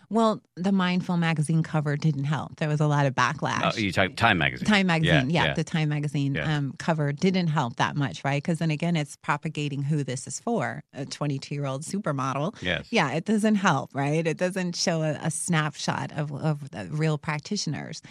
[0.10, 2.58] Well, the Mindful magazine cover didn't help.
[2.58, 3.62] There was a lot of backlash.
[3.76, 4.68] Oh, you talk Time magazine.
[4.68, 5.54] Time magazine, yeah, Yeah, yeah.
[5.54, 6.58] the Time magazine Yeah.
[6.58, 8.44] um, cover didn't help that much, right?
[8.44, 12.62] Because then again, it's propagating who this is for a 22 year old supermodel.
[12.62, 12.88] Yes.
[12.92, 14.28] Yeah, it doesn't help, right?
[14.28, 18.02] It doesn't show a, a snapshot of, of the real practitioners.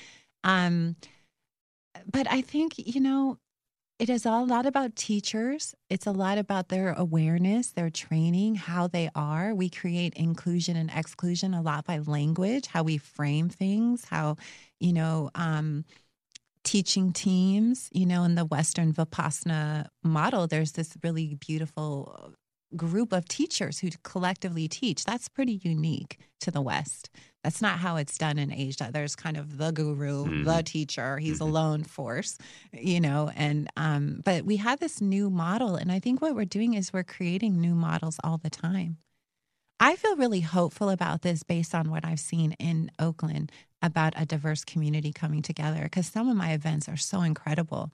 [0.42, 0.96] Um,
[2.10, 3.38] but I think, you know,
[3.98, 5.74] it is a lot about teachers.
[5.90, 9.54] It's a lot about their awareness, their training, how they are.
[9.54, 14.36] We create inclusion and exclusion a lot by language, how we frame things, how,
[14.78, 15.84] you know, um,
[16.64, 22.32] teaching teams, you know, in the Western Vipassana model, there's this really beautiful
[22.76, 25.04] group of teachers who collectively teach.
[25.04, 27.10] That's pretty unique to the West.
[27.42, 28.90] That's not how it's done in Asia.
[28.92, 30.64] There's kind of the guru, the Mhm.
[30.64, 31.18] teacher.
[31.18, 31.52] He's a Mhm.
[31.52, 32.36] lone force,
[32.72, 33.30] you know.
[33.34, 36.92] And um, but we have this new model, and I think what we're doing is
[36.92, 38.98] we're creating new models all the time.
[39.80, 43.50] I feel really hopeful about this based on what I've seen in Oakland
[43.82, 47.92] about a diverse community coming together because some of my events are so incredible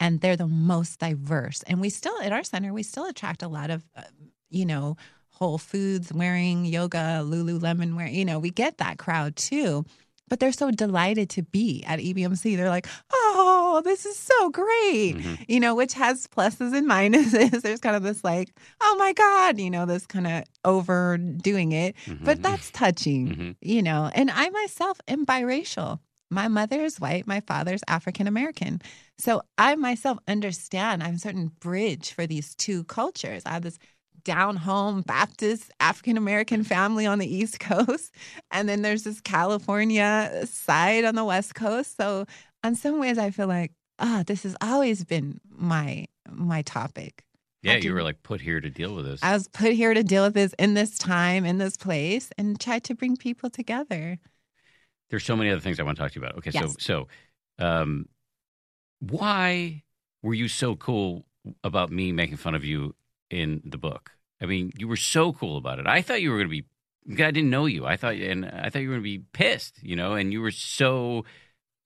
[0.00, 1.62] and they're the most diverse.
[1.64, 4.02] And we still, at our center, we still attract a lot of, uh,
[4.50, 4.96] you know,
[5.36, 9.84] Whole Foods wearing yoga, Lululemon wearing, you know, we get that crowd too.
[10.28, 12.56] But they're so delighted to be at EBMC.
[12.56, 15.44] They're like, oh, this is so great Mhm.
[15.46, 17.60] you know, which has pluses and minuses.
[17.62, 18.48] There's kind of this like,
[18.80, 21.94] oh my God, you know, this kind of overdoing it.
[22.22, 22.42] But Mhm.
[22.42, 23.56] that's touching, Mhm.
[23.60, 24.10] you know.
[24.14, 26.00] And I myself am biracial.
[26.28, 28.80] My mother is white, my father's African American.
[29.18, 33.42] So I myself understand I'm a certain bridge for these two cultures.
[33.46, 33.78] I have this
[34.26, 38.12] down home Baptist African American family on the East Coast.
[38.50, 41.96] And then there's this California side on the West Coast.
[41.96, 42.26] So
[42.64, 47.24] in some ways I feel like, ah, this has always been my my topic.
[47.62, 49.20] yeah, you were like put here to deal with this.
[49.22, 52.58] I was put here to deal with this in this time, in this place, and
[52.60, 54.18] try to bring people together.
[55.10, 56.38] There's so many other things I want to talk to you about.
[56.38, 56.62] Okay, Yes.
[56.62, 57.08] so so
[57.64, 58.06] um,
[59.00, 59.82] why
[60.22, 61.26] were you so cool
[61.62, 62.94] about me making fun of you
[63.30, 64.12] in the book?
[64.40, 65.86] I mean, you were so cool about it.
[65.86, 66.64] I thought you were going to be.
[67.22, 67.86] I didn't know you.
[67.86, 69.82] I thought, and I thought you were going to be pissed.
[69.82, 71.24] You know, and you were so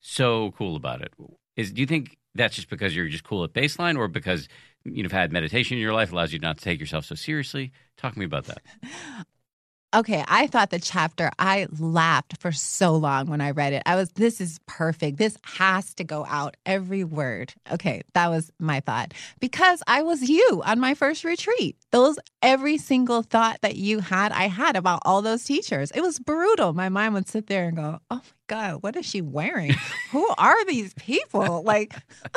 [0.00, 1.12] so cool about it.
[1.56, 4.48] Is do you think that's just because you're just cool at baseline, or because
[4.84, 7.72] you've had meditation in your life allows you not to take yourself so seriously?
[7.96, 8.62] Talk to me about that.
[9.92, 13.82] Okay, I thought the chapter, I laughed for so long when I read it.
[13.86, 15.18] I was, this is perfect.
[15.18, 17.52] This has to go out, every word.
[17.72, 19.14] Okay, that was my thought.
[19.40, 21.76] Because I was you on my first retreat.
[21.90, 25.90] Those, every single thought that you had, I had about all those teachers.
[25.90, 26.72] It was brutal.
[26.72, 29.74] My mind would sit there and go, oh my God, what is she wearing?
[30.12, 31.64] Who are these people?
[31.64, 31.96] Like,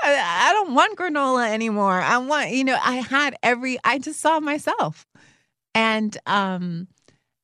[0.00, 2.00] I, I don't want granola anymore.
[2.00, 5.06] I want, you know, I had every, I just saw myself
[5.76, 6.88] and um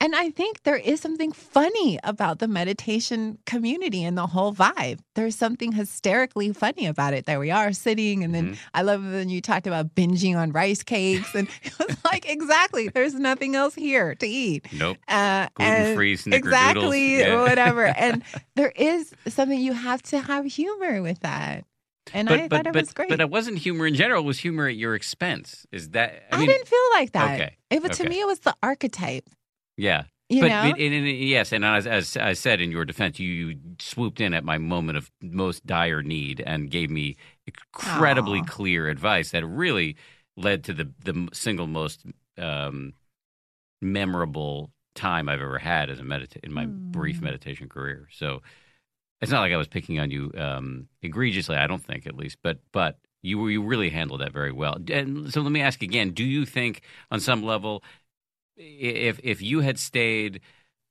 [0.00, 4.98] and i think there is something funny about the meditation community and the whole vibe
[5.14, 8.58] there's something hysterically funny about it there we are sitting and then Mhm.
[8.74, 12.88] i love when you talked about binging on rice cakes and it was like exactly
[12.88, 14.96] there's nothing else here to eat Nope.
[15.08, 16.34] uh, Gluten and- free snickerdoodles.
[16.34, 17.42] exactly Yeah.
[17.42, 18.24] whatever and
[18.56, 21.64] there is something you have to have humor with that
[22.12, 24.22] and i thought it but, was great But it wasn't humor in general.
[24.22, 25.66] It was humor at your expense.
[25.72, 26.24] Is that?
[26.30, 28.10] I, I mean, didn't feel like that okay, it was to okay.
[28.10, 29.28] me it was the archetype
[29.76, 30.04] yeah.
[30.28, 33.18] you but know it- it- it- yes, and as, as I said in your defense,
[33.18, 38.40] you, you swooped in at my moment of most dire need and gave me incredibly
[38.40, 38.44] Aw.
[38.44, 39.96] clear advice that really
[40.36, 42.04] led to the the single most
[42.38, 42.94] um,
[43.80, 47.22] memorable time I've ever had as a medita- in my brief Mm.
[47.22, 48.08] meditation career.
[48.12, 48.42] So
[49.22, 51.56] it's not like I was picking on you um, egregiously.
[51.56, 54.78] I don't think, at least, but but you you really handled that very well.
[54.90, 57.84] And so let me ask again: Do you think, on some level,
[58.56, 60.40] if if you had stayed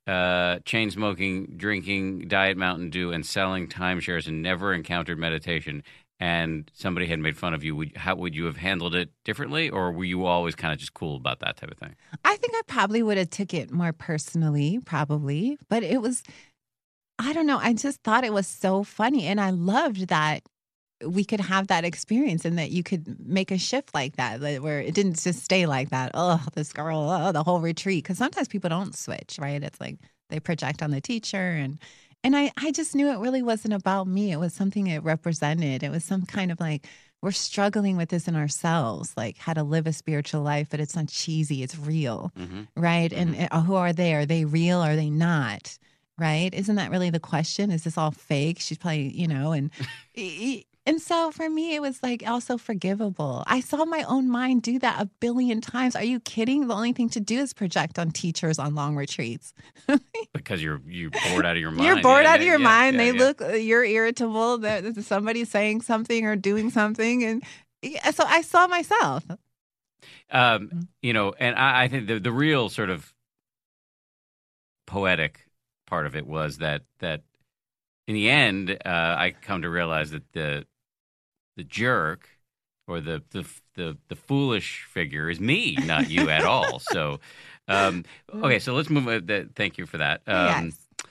[0.06, 5.82] uh, chain smoking, drinking Diet Mountain Dew, and selling timeshares, and never encountered meditation,
[6.18, 9.68] and somebody had made fun of you, would how would you have handled it differently,
[9.68, 11.96] or were you always kind of just cool about that type of thing?
[12.24, 16.22] I think I probably would have took it more personally, probably, but it was
[17.18, 20.42] I don't know, I just thought it was so funny and I loved that
[21.04, 24.80] we could have that experience and that you could make a shift like that where
[24.80, 26.12] it didn't just stay like that.
[26.14, 29.62] Oh, this girl, oh, the whole retreat cuz sometimes people don't switch, right?
[29.62, 29.98] It's like
[30.30, 31.78] they project on the teacher and
[32.24, 34.30] and I I just knew it really wasn't about me.
[34.32, 35.82] It was something it represented.
[35.82, 36.86] It was some kind of like
[37.20, 40.96] we're struggling with this in ourselves, like how to live a spiritual life, but it's
[40.96, 42.62] not cheesy, it's real Mm-hmm.
[42.80, 43.12] right?
[43.12, 44.14] And uh, who are they?
[44.14, 44.80] Are they real?
[44.80, 45.78] Are they not?
[46.18, 46.52] Right?
[46.52, 47.70] Isn't that really the question?
[47.70, 48.60] Is this all fake?
[48.60, 49.70] She's probably, you know, and
[50.86, 53.42] and so for me, it was like also forgivable.
[53.46, 55.96] I saw my own mind do that a billion times.
[55.96, 56.66] Are you kidding?
[56.68, 59.54] The only thing to do is project on teachers on long retreats.
[60.34, 61.84] Because you're you're bored out of your mind.
[61.86, 62.98] You're bored Yeah, out of your yeah, mind.
[62.98, 64.58] they look, uh, you're irritable.
[64.58, 67.42] That somebody's saying something or doing something, and
[67.82, 69.24] yeah, so I saw myself.
[70.30, 70.88] Um, Mhm.
[71.02, 73.12] you know, and I, I think the the real sort of
[74.86, 75.46] poetic
[75.92, 77.20] part of it was that that
[78.08, 78.78] in the end, uh,
[79.24, 80.64] I come to realize that the
[81.58, 82.26] the jerk
[82.88, 86.80] or the the the, the foolish figure is me, not you at all.
[86.92, 87.20] So,
[87.68, 89.06] um, okay, so let's move.
[89.06, 90.22] Uh, th- thank you for that.
[90.26, 91.08] Um, yes.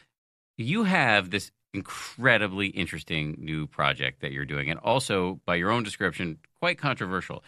[0.57, 5.83] you have this incredibly interesting new project that you're doing, and also, by your own
[5.83, 7.43] description, quite controversial.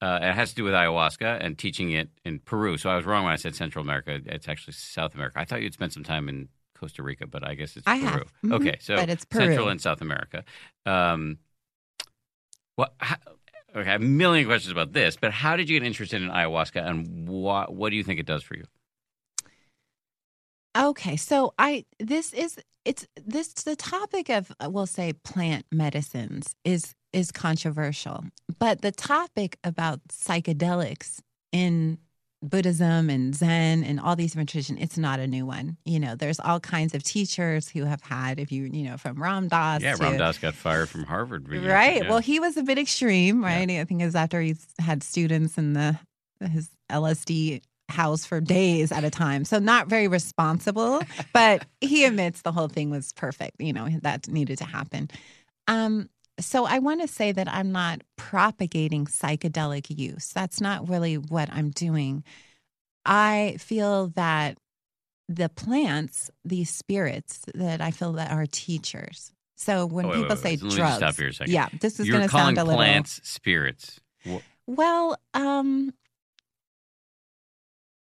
[0.00, 2.78] Uh, it has to do with ayahuasca and teaching it in Peru.
[2.78, 4.18] So I was wrong when I said Central America.
[4.24, 5.38] It's actually South America.
[5.38, 6.48] I thought you'd spent some time in
[6.80, 8.10] Costa Rica, but I guess it's I Peru.
[8.10, 8.32] have.
[8.44, 8.52] Mhm.
[8.54, 9.44] Okay, so But it's Peru.
[9.46, 10.44] Central and South America.
[10.86, 11.38] Um,
[12.76, 12.94] what?
[12.98, 13.16] How,
[13.76, 16.30] okay, I have a million questions about this, but how did you get interested in
[16.30, 18.64] ayahuasca, and what what do you think it does for you?
[20.76, 26.94] Okay, so I this is it's this the topic of we'll say plant medicines is
[27.12, 28.24] is controversial,
[28.58, 31.18] but the topic about psychedelics
[31.52, 31.98] in
[32.42, 35.76] Buddhism and Zen and all these different traditions, it's not a new one.
[35.84, 39.22] You know, there's all kinds of teachers who have had, if you you know, from
[39.22, 41.48] Ram Dass Yeah, to, Ram Dass got fired from Harvard.
[41.48, 42.02] Right.
[42.02, 42.08] yeah.
[42.08, 43.68] Well, he was a bit extreme, right?
[43.70, 45.98] I think it was after he's had students in the
[46.40, 49.44] his LSD house for days at a time.
[49.44, 51.02] So not very responsible,
[51.34, 53.56] but he admits the whole thing was perfect.
[53.60, 55.10] You know, that needed to happen.
[55.68, 56.08] Um
[56.40, 60.28] so I want to say that I'm not propagating psychedelic use.
[60.28, 62.24] That's not really what I'm doing.
[63.04, 64.58] I feel that
[65.28, 69.32] the plants, these spirits that I feel that are teachers.
[69.56, 70.60] So when Oh, people wait, say wait.
[70.60, 71.52] Just drugs, stop here a second.
[71.52, 72.76] yeah, this is going to sound a little.
[72.78, 74.00] plants spirits.
[74.66, 75.92] Well, um,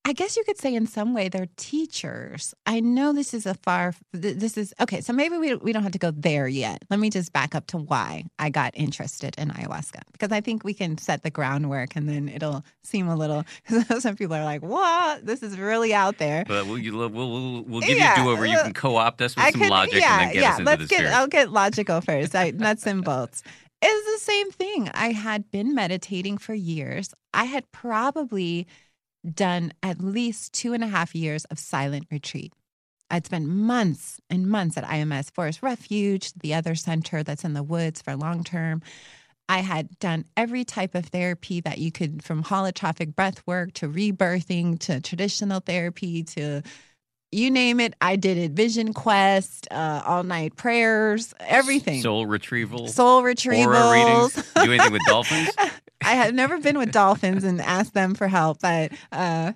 [0.04, 2.54] I guess you could say in some way they're teachers.
[2.66, 3.94] I know this is a far.
[4.12, 5.00] This is okay.
[5.00, 6.82] So maybe we we don't have to go there yet.
[6.90, 10.64] Let me just back up to why I got interested in ayahuasca because I think
[10.64, 13.44] we can set the groundwork and then it'll seem a little.
[14.00, 15.24] Some people are like, "What?
[15.24, 18.24] This is really out there." But we'll, you, we'll, we'll, we'll give Yeah, you a
[18.24, 18.44] do over.
[18.44, 20.50] You can co opt us with I some could, logic yeah, and then get yeah.
[20.52, 20.96] us into Let's the get.
[20.96, 21.12] spirit.
[21.14, 22.34] I'll get logical first.
[22.34, 23.44] I, nuts and bolts.
[23.80, 24.90] It's the same thing.
[24.94, 27.14] I had been meditating for years.
[27.34, 28.66] I had probably
[29.28, 32.52] done at least two and a half years of silent retreat.
[33.10, 37.62] I'd spent months and months at IMS Forest Refuge, the other center that's in the
[37.62, 38.82] woods for long term.
[39.48, 43.88] I had done every type of therapy that you could, from holotropic breath work to
[43.88, 46.62] rebirthing to traditional therapy to
[47.32, 47.94] you name it.
[48.00, 48.52] I did it.
[48.52, 52.02] Vision Quest, uh, all night prayers, everything.
[52.02, 52.88] Soul retrieval.
[52.88, 53.22] Soul
[53.66, 54.34] aura readings.
[54.54, 55.50] Do anything with dolphins?
[56.04, 59.52] I have never been with dolphins and asked them for help, but uh,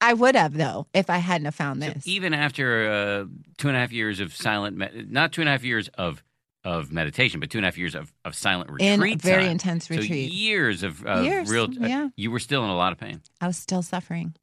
[0.00, 2.06] I would have though if I hadn't have found So this.
[2.06, 3.24] even after uh,
[3.58, 6.22] two and a half years of silent, me- not two and a half years of
[6.64, 9.14] of meditation, but two and a half years of, of silent in retreat.
[9.14, 9.52] a very time.
[9.52, 11.64] intense So retreat, years of, of Years, real.
[11.64, 12.08] uh, yeah.
[12.16, 13.22] you were still in a lot of pain.
[13.40, 14.34] I was still suffering.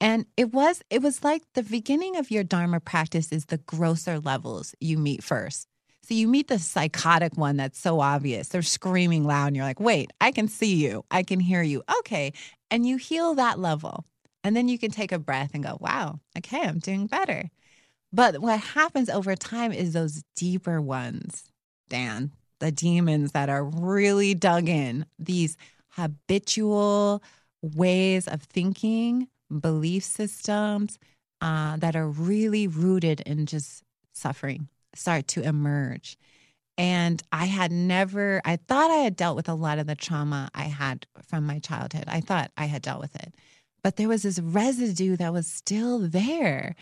[0.00, 4.20] And it was it was like the beginning of your dharma practice is the grosser
[4.20, 5.66] levels you meet first.
[6.06, 8.46] So you meet the psychotic one that's so obvious.
[8.46, 11.04] They're screaming loud and you're like, "Wait, I can see you.
[11.10, 12.32] I can hear you." Okay.
[12.70, 14.04] And you heal that level.
[14.44, 17.50] And then you can take a breath and go, "Wow, okay, I'm doing better."
[18.12, 21.50] But what happens over time is those deeper ones,
[21.88, 22.30] Dan,
[22.60, 25.56] the demons that are really dug in, these
[25.88, 27.20] habitual
[27.62, 29.26] ways of thinking,
[29.60, 31.00] belief systems,
[31.40, 33.82] uh, that are really rooted in just
[34.12, 36.16] suffering start to emerge.
[36.78, 40.50] And I had never, I thought I had dealt with a lot of the trauma
[40.54, 42.04] I had from my childhood.
[42.06, 43.34] I thought I had dealt with it.
[43.82, 46.74] But there was this residue that was still there.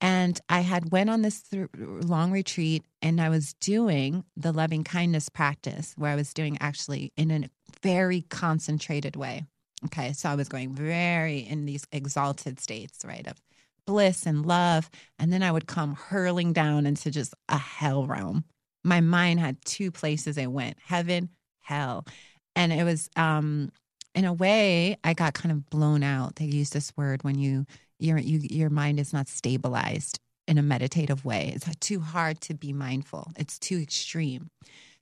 [0.00, 4.84] And I had went on this th- long retreat and I was doing the loving
[4.84, 7.48] kindness practice where I was doing actually in a
[7.82, 9.44] very concentrated way.
[9.86, 10.12] Okay.
[10.12, 13.26] So I was going very in these exalted states, right?
[13.26, 13.40] Of
[13.86, 14.90] bliss and love.
[15.18, 18.44] And then I would come hurling down into just a hell realm.
[18.84, 21.30] My mind had two places it went heaven
[21.60, 22.06] hell.
[22.54, 23.70] And it was um
[24.14, 26.36] in a way i got kind of blown out.
[26.36, 27.66] They use this word when you
[27.98, 31.52] your you, your mind is not stabilized in a meditative way.
[31.54, 33.32] It's too hard to be mindful.
[33.36, 34.50] It's too extreme.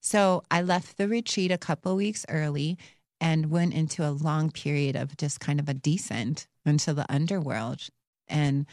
[0.01, 2.79] So i left the retreat a couple weeks early
[3.21, 7.89] and went into a long period of just kind of a descent into the underworld
[8.29, 8.67] and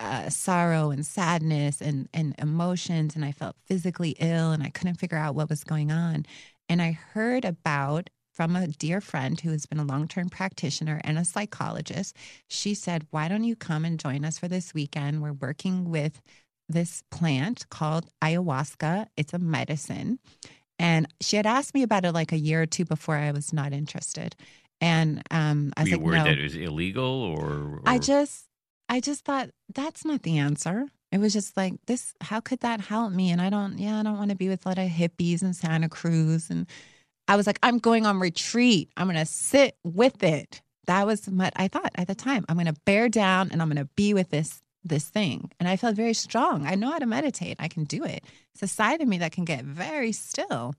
[0.00, 3.14] uh, sorrow and sadness and, and emotions.
[3.14, 6.24] And I felt physically ill and I couldn't figure out what was going on.
[6.68, 11.00] And I heard about from a dear friend who has been a long term practitioner
[11.04, 12.16] and a psychologist.
[12.48, 15.20] She said, Why don't you come and join us for this weekend?
[15.20, 16.22] We're working with
[16.68, 20.18] this plant called ayahuasca, it's a medicine.
[20.78, 23.52] And she had asked me about it like a year or two before I was
[23.52, 24.34] not interested.
[24.80, 26.24] And um, I was Were you like, worried no.
[26.24, 28.46] that it was illegal or, or I just
[28.90, 30.86] I just thought that's not the answer.
[31.12, 32.12] It was just like this.
[32.20, 33.30] How could that help me?
[33.30, 33.78] And I don't.
[33.78, 36.50] Yeah, I don't want to be with a lot of hippies in Santa Cruz.
[36.50, 36.66] And
[37.28, 38.90] I was like, I'm going on retreat.
[38.96, 40.60] I'm to sit with it.
[40.86, 42.44] That was what I thought at the time.
[42.48, 45.50] I'm to bear down and I'm to be with this this thing.
[45.60, 46.66] And I felt very strong.
[46.66, 47.56] I know how to meditate.
[47.60, 48.24] I can do it.
[48.54, 50.74] It's a side of me that can get very still.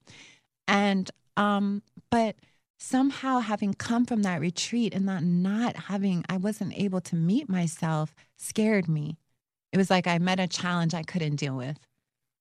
[0.68, 2.36] And um, but
[2.82, 7.48] somehow having come from that retreat and not not having I wasn't able to meet
[7.48, 9.18] myself scared me.
[9.72, 11.78] It was like I met a challenge I couldn't deal with.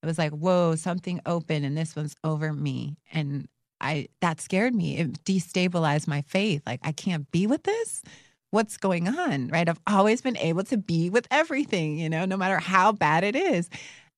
[0.02, 2.96] It was like, whoa, something open and this one's over me.
[3.12, 3.48] And
[3.82, 4.96] I that scared me.
[4.96, 6.62] It destabilized my faith.
[6.66, 8.02] Like I can't be with this.
[8.50, 9.48] What's going on?
[9.48, 9.68] Right?
[9.68, 13.36] I've always been able to be with everything, you know, no matter how bad it
[13.36, 13.68] is.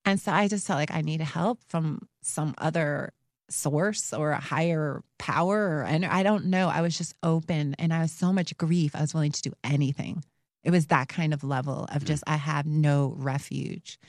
[0.05, 3.11] And so I just felt like I needed help from some other
[3.49, 6.69] source or a higher power and I don't know.
[6.69, 8.95] I was just open and I was so much grief.
[8.95, 10.23] I was willing to do anything.
[10.63, 13.99] It was that kind of level of just I have no refuge.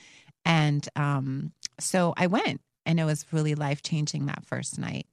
[0.44, 5.06] And um so I went and it was really life changing that first night.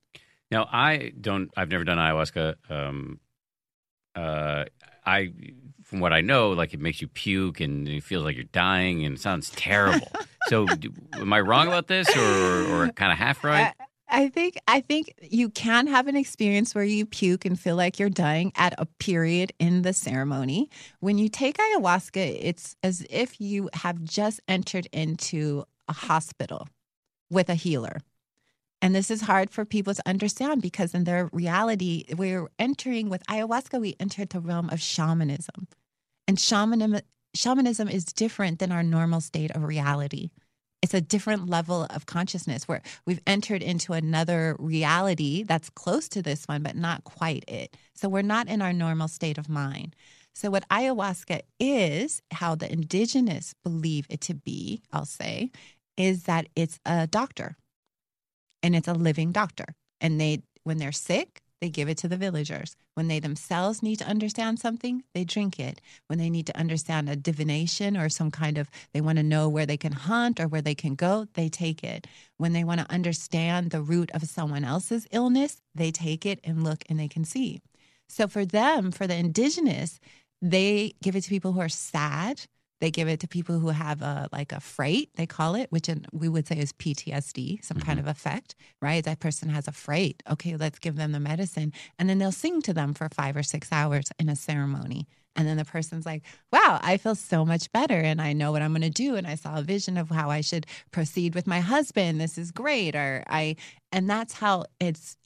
[0.52, 1.50] Now I don't.
[1.56, 2.56] I've never done ayahuasca.
[2.70, 3.20] Um,
[4.16, 4.66] uh,
[5.06, 5.32] I,
[5.84, 9.06] from what I know, like it makes you puke and it feels like you're dying
[9.06, 10.12] and it sounds terrible.
[10.50, 13.74] so, do, am I wrong about this, or or kind of half right?
[14.12, 17.98] I think I think you can have an experience where you puke and feel like
[17.98, 20.70] you're dying at a period in the ceremony.
[21.00, 26.68] When you take ayahuasca, it's as if you have just entered into a hospital
[27.30, 28.02] with a healer.
[28.82, 33.26] And this is hard for people to understand because in their reality, we're entering with
[33.28, 35.68] ayahuasca, we enter the realm of shamanism.
[36.28, 37.00] And shamanism,
[37.34, 40.32] shamanism is different than our normal state of reality.
[40.82, 46.22] It's a different level of consciousness where we've entered into another reality that's close to
[46.22, 47.78] this one, but not quite it.
[47.94, 49.96] So we're not in our normal state of mind.
[50.34, 55.52] So, what ayahuasca is, how the indigenous believe it to be, I'll say,
[55.98, 57.58] is that it's a doctor
[58.64, 59.66] and it's a living doctor.
[60.00, 62.76] And they, when they're sick, they give it to the villagers.
[62.96, 65.80] When they themselves need to understand something, they drink it.
[66.08, 69.48] When they need to understand a divination or some kind of, they want to know
[69.48, 72.08] where they can hunt or where they can go, they take it.
[72.38, 76.64] When they want to understand the root of someone else's illness, they take it and
[76.64, 77.62] look and they can see.
[78.10, 80.00] So for them, for the indigenous,
[80.42, 82.42] they give it to people who are sad.
[82.82, 85.88] They give it to people who have a like a freight, they call it, which
[85.88, 88.10] in, we would say is PTSD, some kind mm-hmm.
[88.10, 89.04] of effect, right?
[89.04, 90.22] That person has a freight.
[90.30, 91.72] Okay, let's give them the medicine.
[92.00, 95.08] And then they'll sing to them for five or six hours in a ceremony.
[95.36, 98.62] And then the person's like, wow, I feel so much better and I know what
[98.62, 99.16] I'm going to do.
[99.16, 102.20] And I saw a vision of how I should proceed with my husband.
[102.20, 102.96] This is great.
[102.96, 103.56] Or I,
[103.92, 105.18] and that's how it's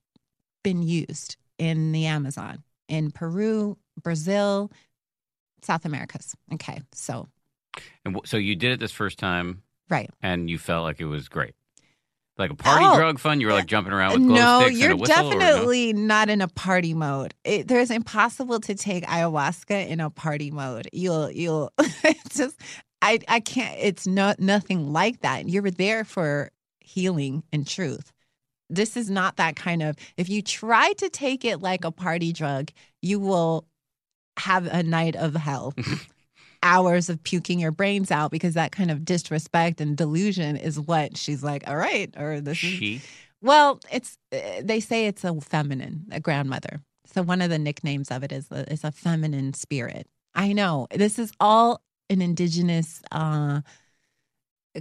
[0.64, 4.72] been used in the Amazon, in Peru, Brazil,
[5.64, 6.36] South Americas.
[6.54, 6.82] Okay.
[6.94, 7.28] So,
[8.04, 10.10] And w- so you did it this first time, right.
[10.22, 11.54] and you felt like it was great,
[12.38, 13.40] like a party Oh, drug fun.
[13.42, 15.28] You were like jumping around with glow no, sticks you're and a whistle.
[15.32, 15.40] or no?
[15.40, 17.34] definitely not in a party mode.
[17.44, 20.88] It, there's impossible to take ayahuasca in a party mode.
[20.94, 22.60] You'll, you'll, it's just,
[23.02, 23.78] I, I can't.
[23.80, 25.48] It's not nothing like that.
[25.48, 28.12] You're there for healing and truth.
[28.70, 29.96] This is not that kind of.
[30.18, 32.72] If you try to take it like a party drug,
[33.02, 33.68] you will
[34.38, 35.74] have a night of hell.
[36.66, 41.16] hours of puking your brains out because that kind of disrespect and delusion is what
[41.16, 42.70] she's like, all right, or this is.
[42.70, 43.02] She.
[43.42, 46.82] Well, it's uh, they say it's a feminine, a grandmother.
[47.06, 50.08] So one of the nicknames of it is is a feminine spirit.
[50.34, 53.62] I know this is all an indigenous, uh,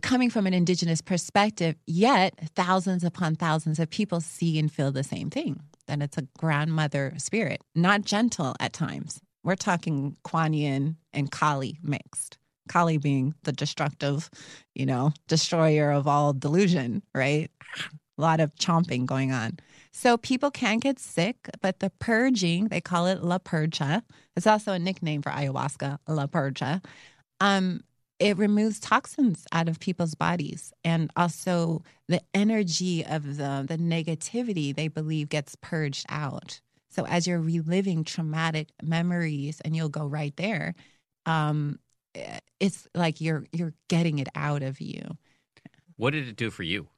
[0.02, 1.76] coming from an indigenous perspective.
[1.86, 5.60] Yet thousands upon thousands of people see and feel the same thing.
[5.86, 9.20] That it's a grandmother spirit, not gentle at times.
[9.44, 12.38] We're talking Kuan Yin and Kali mixed.
[12.68, 14.30] Kali being the destructive,
[14.74, 17.50] you know, destroyer of all delusion, right?
[18.16, 19.58] A lot of chomping going on.
[19.92, 24.02] So people can get sick, but the purging, they call it La Purga.
[24.34, 26.82] It's also a nickname for ayahuasca, La Purga.
[27.40, 27.84] Um,
[28.18, 34.74] it removes toxins out of people's bodies and also the energy of the, the negativity
[34.74, 36.60] they believe gets purged out.
[36.94, 40.74] So as you're reliving traumatic memories and you'll go right there,
[41.26, 41.78] um,
[42.60, 45.02] it's like you're you're getting it out of you.
[45.96, 46.88] What did it do for you?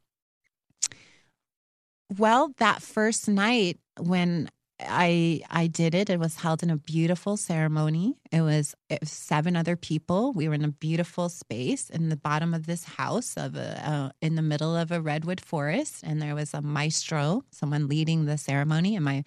[2.19, 7.37] Well, that first night when I I did it, it was held in a beautiful
[7.39, 8.19] ceremony.
[8.31, 10.33] It was, it was seven other people.
[10.33, 14.11] We were in a beautiful space in the bottom of this house of a uh,
[14.21, 18.37] in the middle of a redwood forest, and there was a maestro, someone leading the
[18.37, 19.25] ceremony, and my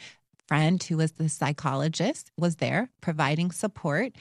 [0.50, 4.14] friend who was the psychologist was there providing support.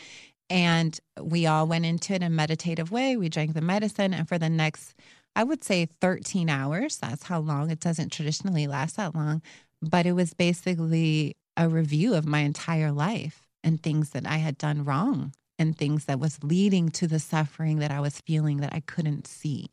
[0.51, 3.17] And we all went into it in a meditative way.
[3.17, 4.95] We drank the medicine, and for the next
[5.35, 6.97] I would say 13 hours.
[6.97, 7.71] That's how long.
[7.71, 9.41] It doesn't traditionally last that long.
[9.81, 14.59] But it was basically a review of my entire life and things that I had
[14.59, 18.73] done wrong and things that was leading to the suffering that I was feeling that
[18.73, 19.71] I couldn't see.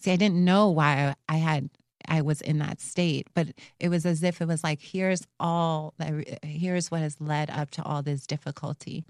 [0.00, 1.70] See, I didn't know why I had
[2.08, 3.48] I was in that state, but
[3.80, 7.70] it was as if it was like here's all that here's what has led up
[7.72, 9.04] to all this difficulty.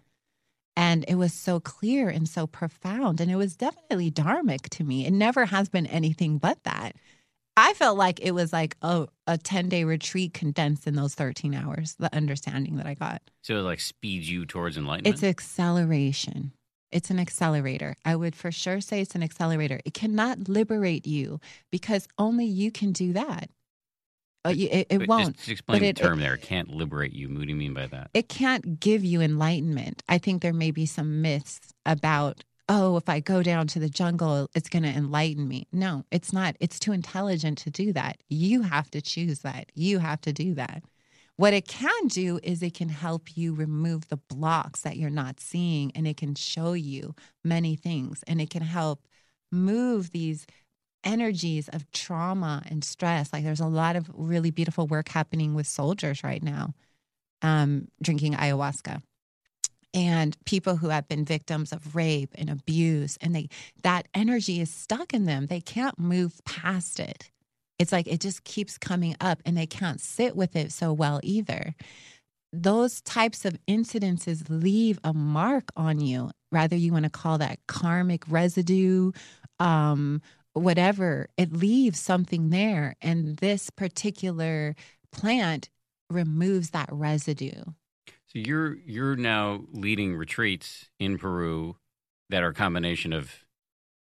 [0.76, 3.20] And it was so clear and so profound.
[3.20, 5.06] And it was definitely dharmic to me.
[5.06, 6.96] It never has been anything but that.
[7.56, 11.54] I felt like it was like a, a 10 day retreat condensed in those 13
[11.54, 13.22] hours, the understanding that I got.
[13.42, 15.14] So it like speeds you towards enlightenment?
[15.14, 16.52] It's acceleration.
[16.94, 17.96] It's an accelerator.
[18.04, 19.80] I would for sure say it's an accelerator.
[19.84, 21.40] It cannot liberate you
[21.72, 23.50] because only you can do that.
[24.44, 25.36] Uh, it, it won't.
[25.36, 26.34] Just, explain but the it- term there.
[26.34, 27.28] It can't liberate you.
[27.28, 28.10] What do you mean by that?
[28.14, 30.02] it can't give you enlightenment.
[30.08, 33.88] I think there may be some myths about, oh, if I go down to the
[33.88, 35.66] jungle, it's going to enlighten me.
[35.72, 36.54] No, it's not.
[36.60, 38.18] It's too intelligent to do that.
[38.28, 39.72] You have to choose that.
[39.74, 40.84] You have to do that.
[41.36, 45.40] What it can do is it can help you remove the blocks that you're not
[45.40, 47.14] seeing and it can show you
[47.44, 49.06] many things and it can help
[49.50, 50.46] move these
[51.02, 53.32] energies of trauma and stress.
[53.32, 56.72] Like there's a lot of really beautiful work happening with soldiers right now
[57.42, 59.02] um, drinking ayahuasca.
[59.92, 63.48] And people who have been victims of rape and abuse and they
[63.82, 65.46] that energy is stuck in them.
[65.46, 67.30] They can't move past it
[67.84, 71.20] it's like it just keeps coming up and they can't sit with it so well
[71.22, 71.74] either.
[72.50, 77.58] Those types of incidences leave a mark on you rather you want to call that
[77.68, 79.12] karmic residue
[79.60, 80.22] um
[80.54, 84.74] whatever it leaves something there and this particular
[85.12, 85.68] plant
[86.08, 87.64] removes that residue.
[88.28, 91.76] So you're you're now leading retreats in Peru
[92.30, 93.43] that are a combination of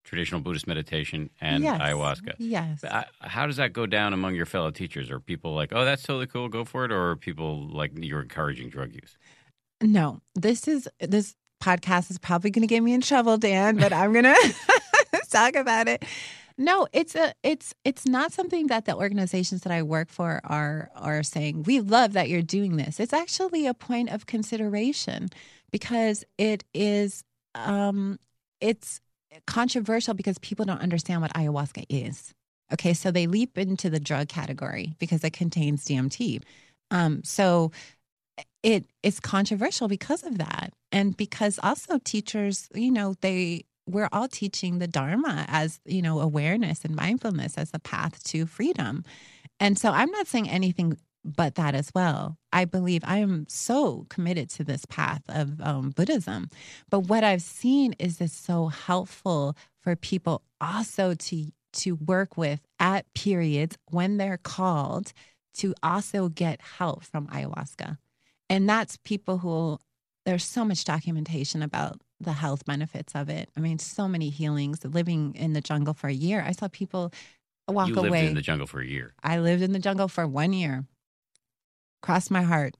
[0.09, 1.79] traditional Buddhist meditation and Yes.
[1.79, 2.33] ayahuasca.
[2.39, 2.83] yes
[3.21, 5.11] How does that go down among your fellow teachers?
[5.11, 8.21] Are people like, "Oh, that's totally cool, go for it," or are people like you're
[8.23, 9.17] encouraging drug use?
[9.81, 13.93] No, this is this podcast is probably going to get me in trouble, Dan, but
[13.93, 14.53] I'm going to
[15.29, 16.03] talk about it.
[16.57, 20.89] No, it's a it's it's not something that the organizations that I work for are
[20.95, 21.63] are saying.
[21.63, 22.99] We love that you're doing this.
[22.99, 25.29] It's actually a point of consideration
[25.71, 27.23] because it is
[27.55, 28.17] um
[28.59, 28.99] it's
[29.45, 32.33] controversial because people don't understand what ayahuasca is.
[32.71, 36.41] Okay, so they leap into the drug category because it contains DMT.
[36.91, 37.71] Um, so
[38.63, 44.27] it it's controversial because of that and because also teachers you know they we're all
[44.27, 49.03] teaching the dharma as you know awareness and mindfulness as a path to freedom
[49.59, 50.97] and so i'm not saying anything
[51.35, 55.91] but that as well i believe i am so committed to this path of um,
[55.91, 56.49] buddhism
[56.89, 62.61] but what i've seen is this so helpful for people also to to work with
[62.79, 65.13] at periods when they're called
[65.53, 67.97] to also get help from ayahuasca
[68.49, 69.77] and that's people who
[70.25, 73.49] there's so much documentation about the health benefits of it.
[73.55, 74.83] I mean, so many healings.
[74.83, 77.11] Living in the jungle for a year, I saw people
[77.67, 78.27] walk you lived away.
[78.27, 79.13] in the jungle for a year.
[79.23, 80.85] I lived in the jungle for one year.
[82.01, 82.75] Crossed my heart.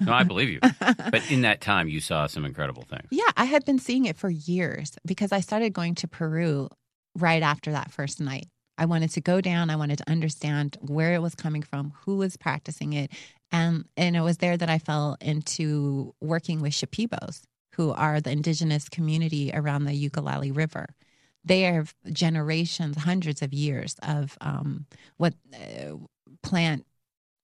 [0.00, 0.60] No, I believe you.
[1.10, 3.06] But in that time, you saw some incredible things.
[3.10, 6.68] Yeah, I had been seeing it for years because I started going to Peru
[7.16, 8.48] right after that first night.
[8.78, 12.16] I wanted to go down, I wanted to understand where it was coming from, who
[12.16, 13.12] was practicing it,
[13.50, 17.42] and and it was there that I fell into working with Shipibos,
[17.76, 20.88] who are the indigenous community around the Ucayali River.
[21.44, 25.96] They have generations, hundreds of years of um, what uh,
[26.42, 26.86] plant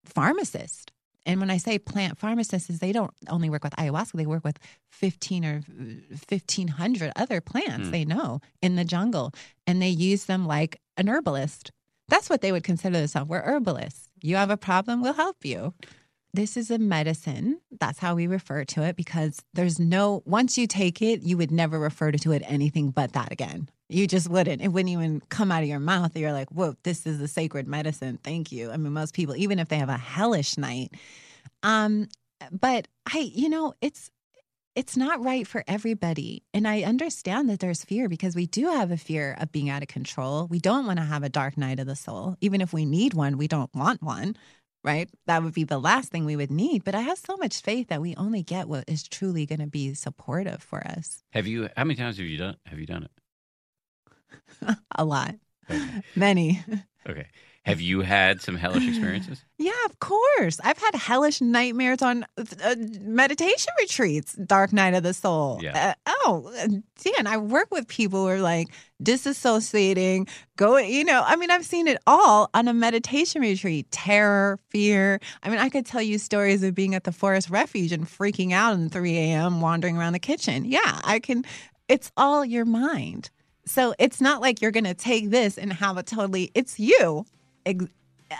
[0.06, 0.86] pharmacists
[1.28, 4.44] and when I say plant pharmacists, is they don't only work with ayahuasca; they work
[4.44, 4.58] with
[4.90, 5.60] fifteen or
[6.16, 7.90] fifteen hundred other plants Hmm.
[7.92, 9.32] they know in the jungle,
[9.66, 11.70] and they use them like an herbalist.
[12.08, 13.28] That's what they would consider themselves.
[13.28, 14.08] We're herbalists.
[14.22, 15.74] You have a problem, we'll help you.
[16.34, 17.60] This is a medicine.
[17.80, 21.50] That's how we refer to it because there's no, once you take it, you would
[21.50, 23.68] never refer to it anything but that again.
[23.88, 24.60] You just wouldn't.
[24.60, 26.16] It wouldn't even come out of your mouth.
[26.16, 28.18] You're like, whoa, this is the sacred medicine.
[28.22, 28.70] Thank you.
[28.70, 30.92] I mean, most people, even if they have a hellish night,
[31.62, 32.08] um,
[32.52, 34.10] but I, you know, it's
[34.78, 36.44] it's not right for everybody.
[36.54, 39.82] And I understand that there's fear because we do have a fear of being out
[39.82, 40.46] of control.
[40.46, 42.36] We don't want to have a dark night of the soul.
[42.40, 44.36] Even if we need one, we don't want one,
[44.84, 45.10] right?
[45.26, 46.84] That would be the last thing we would need.
[46.84, 49.66] But I have so much faith that we only get what is truly going to
[49.66, 51.24] be supportive for us.
[51.32, 51.68] Have you?
[51.76, 52.56] How many times have you done?
[52.66, 53.10] Have you done it?
[54.96, 55.34] a lot.
[55.70, 56.02] Okay.
[56.16, 56.62] Many.
[57.08, 57.26] Okay.
[57.68, 59.44] Have you had some hellish experiences?
[59.60, 60.60] Yeah, of course.
[60.62, 65.58] I've had hellish nightmares on uh, meditation retreats, Dark Night of the Soul.
[65.60, 65.94] Yeah.
[66.06, 66.52] Uh, oh,
[67.02, 68.68] Dan, I work with people who are like
[69.02, 74.60] disassociating, going, you know, I mean, I've seen it all on a meditation retreat terror,
[74.70, 75.18] fear.
[75.42, 78.52] I mean, I could tell you stories of being at the forest refuge and freaking
[78.52, 80.64] out at 3 a.m., wandering around the kitchen.
[80.64, 81.44] Yeah, I can,
[81.88, 83.30] it's all your mind.
[83.68, 87.26] So it's not like you're going to take this and have a totally, it's you.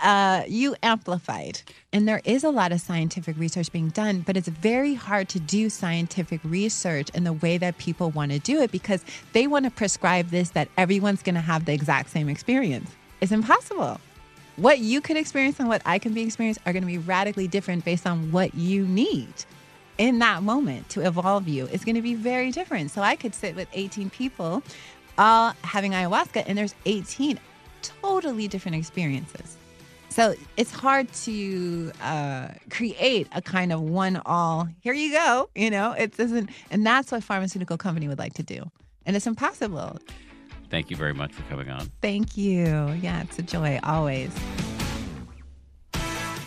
[0.03, 1.61] Uh, you amplified.
[1.93, 5.39] And there is a lot of scientific research being done, but it's very hard to
[5.39, 9.03] do scientific research in the way that people want to do it because
[9.33, 12.91] they want to prescribe this that everyone's going to have the exact same experience.
[13.21, 13.99] It's impossible.
[14.57, 17.47] What you could experience and what I can be experienced are going to be radically
[17.47, 19.33] different based on what you need
[19.97, 21.67] in that moment to evolve you.
[21.71, 22.91] It's going to be very different.
[22.91, 24.63] So I could sit with 18 people
[25.19, 27.39] all having ayahuasca, and there's 18
[27.83, 29.57] totally different experiences.
[30.09, 34.67] So it's hard to uh, create a kind of one all.
[34.81, 35.49] Here you go.
[35.53, 38.63] You know, it doesn't, and that's what pharmaceutical company would like to do,
[39.05, 39.99] and it's impossible.
[40.71, 41.91] Thank you very much for coming on.
[42.01, 42.91] Thank you.
[43.01, 44.31] Yeah, it's a joy always.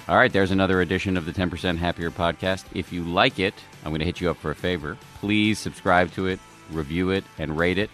[0.08, 2.64] All right, there's another edition of the 10% Happier podcast.
[2.74, 3.54] If you like it,
[3.84, 4.98] I'm going to hit you up for a favor.
[5.20, 7.88] Please subscribe to it, review it, and rate it.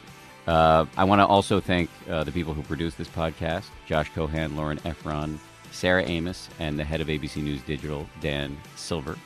[0.49, 4.57] Uh, I want to also thank uh, the people who produce this podcast Josh Cohan,
[4.57, 5.39] Lauren Efron,
[5.73, 9.19] Sarah Amos, and the head of ABC News Digital, Dan Silver.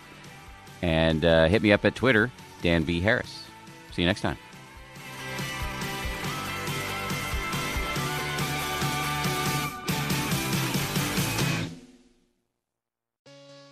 [0.83, 2.29] And uh, hit me up at Twitter,
[2.61, 3.01] Dan B.
[3.01, 3.45] Harris.
[3.93, 4.37] See you next time.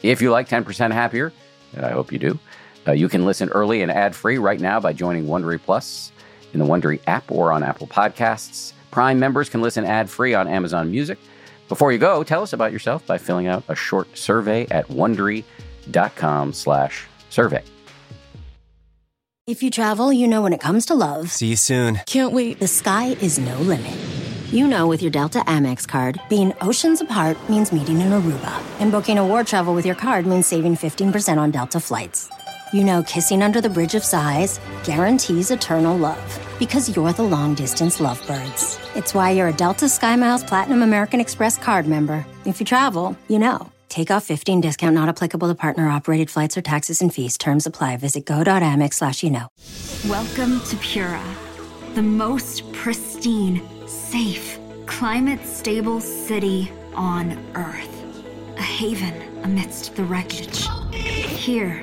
[0.02, 1.32] If you like 10% Happier,
[1.74, 2.38] and I hope you do,
[2.86, 6.12] uh, you can listen early and ad free right now by joining Wondery Plus
[6.52, 8.72] in the Wondery app or on Apple Podcasts.
[8.90, 11.18] Prime members can listen ad free on Amazon Music.
[11.68, 16.52] Before you go, tell us about yourself by filling out a short survey at wondery.com
[16.52, 17.62] slash survey.
[19.46, 22.00] If you travel, you know when it comes to love, See you soon.
[22.06, 22.60] Can't wait.
[22.60, 23.96] the sky is no limit.
[24.52, 28.90] You know with your Delta Amex card, being oceans apart means meeting in Aruba, and
[28.90, 32.28] booking a war travel with your card means saving 15% on Delta flights.
[32.72, 37.56] You know kissing under the bridge of sighs guarantees eternal love because you're the long
[37.56, 38.78] distance lovebirds.
[38.94, 42.24] It's why you're a Delta SkyMiles Platinum American Express card member.
[42.44, 43.72] If you travel, you know.
[43.88, 47.36] Take off 15 discount not applicable to partner operated flights or taxes and fees.
[47.36, 47.96] Terms apply.
[47.96, 49.48] Visit go.amex slash you know.
[50.08, 51.24] Welcome to Pura,
[51.94, 58.04] the most pristine, safe, climate stable city on Earth.
[58.58, 60.68] A haven amidst the wreckage.
[60.92, 61.82] Here,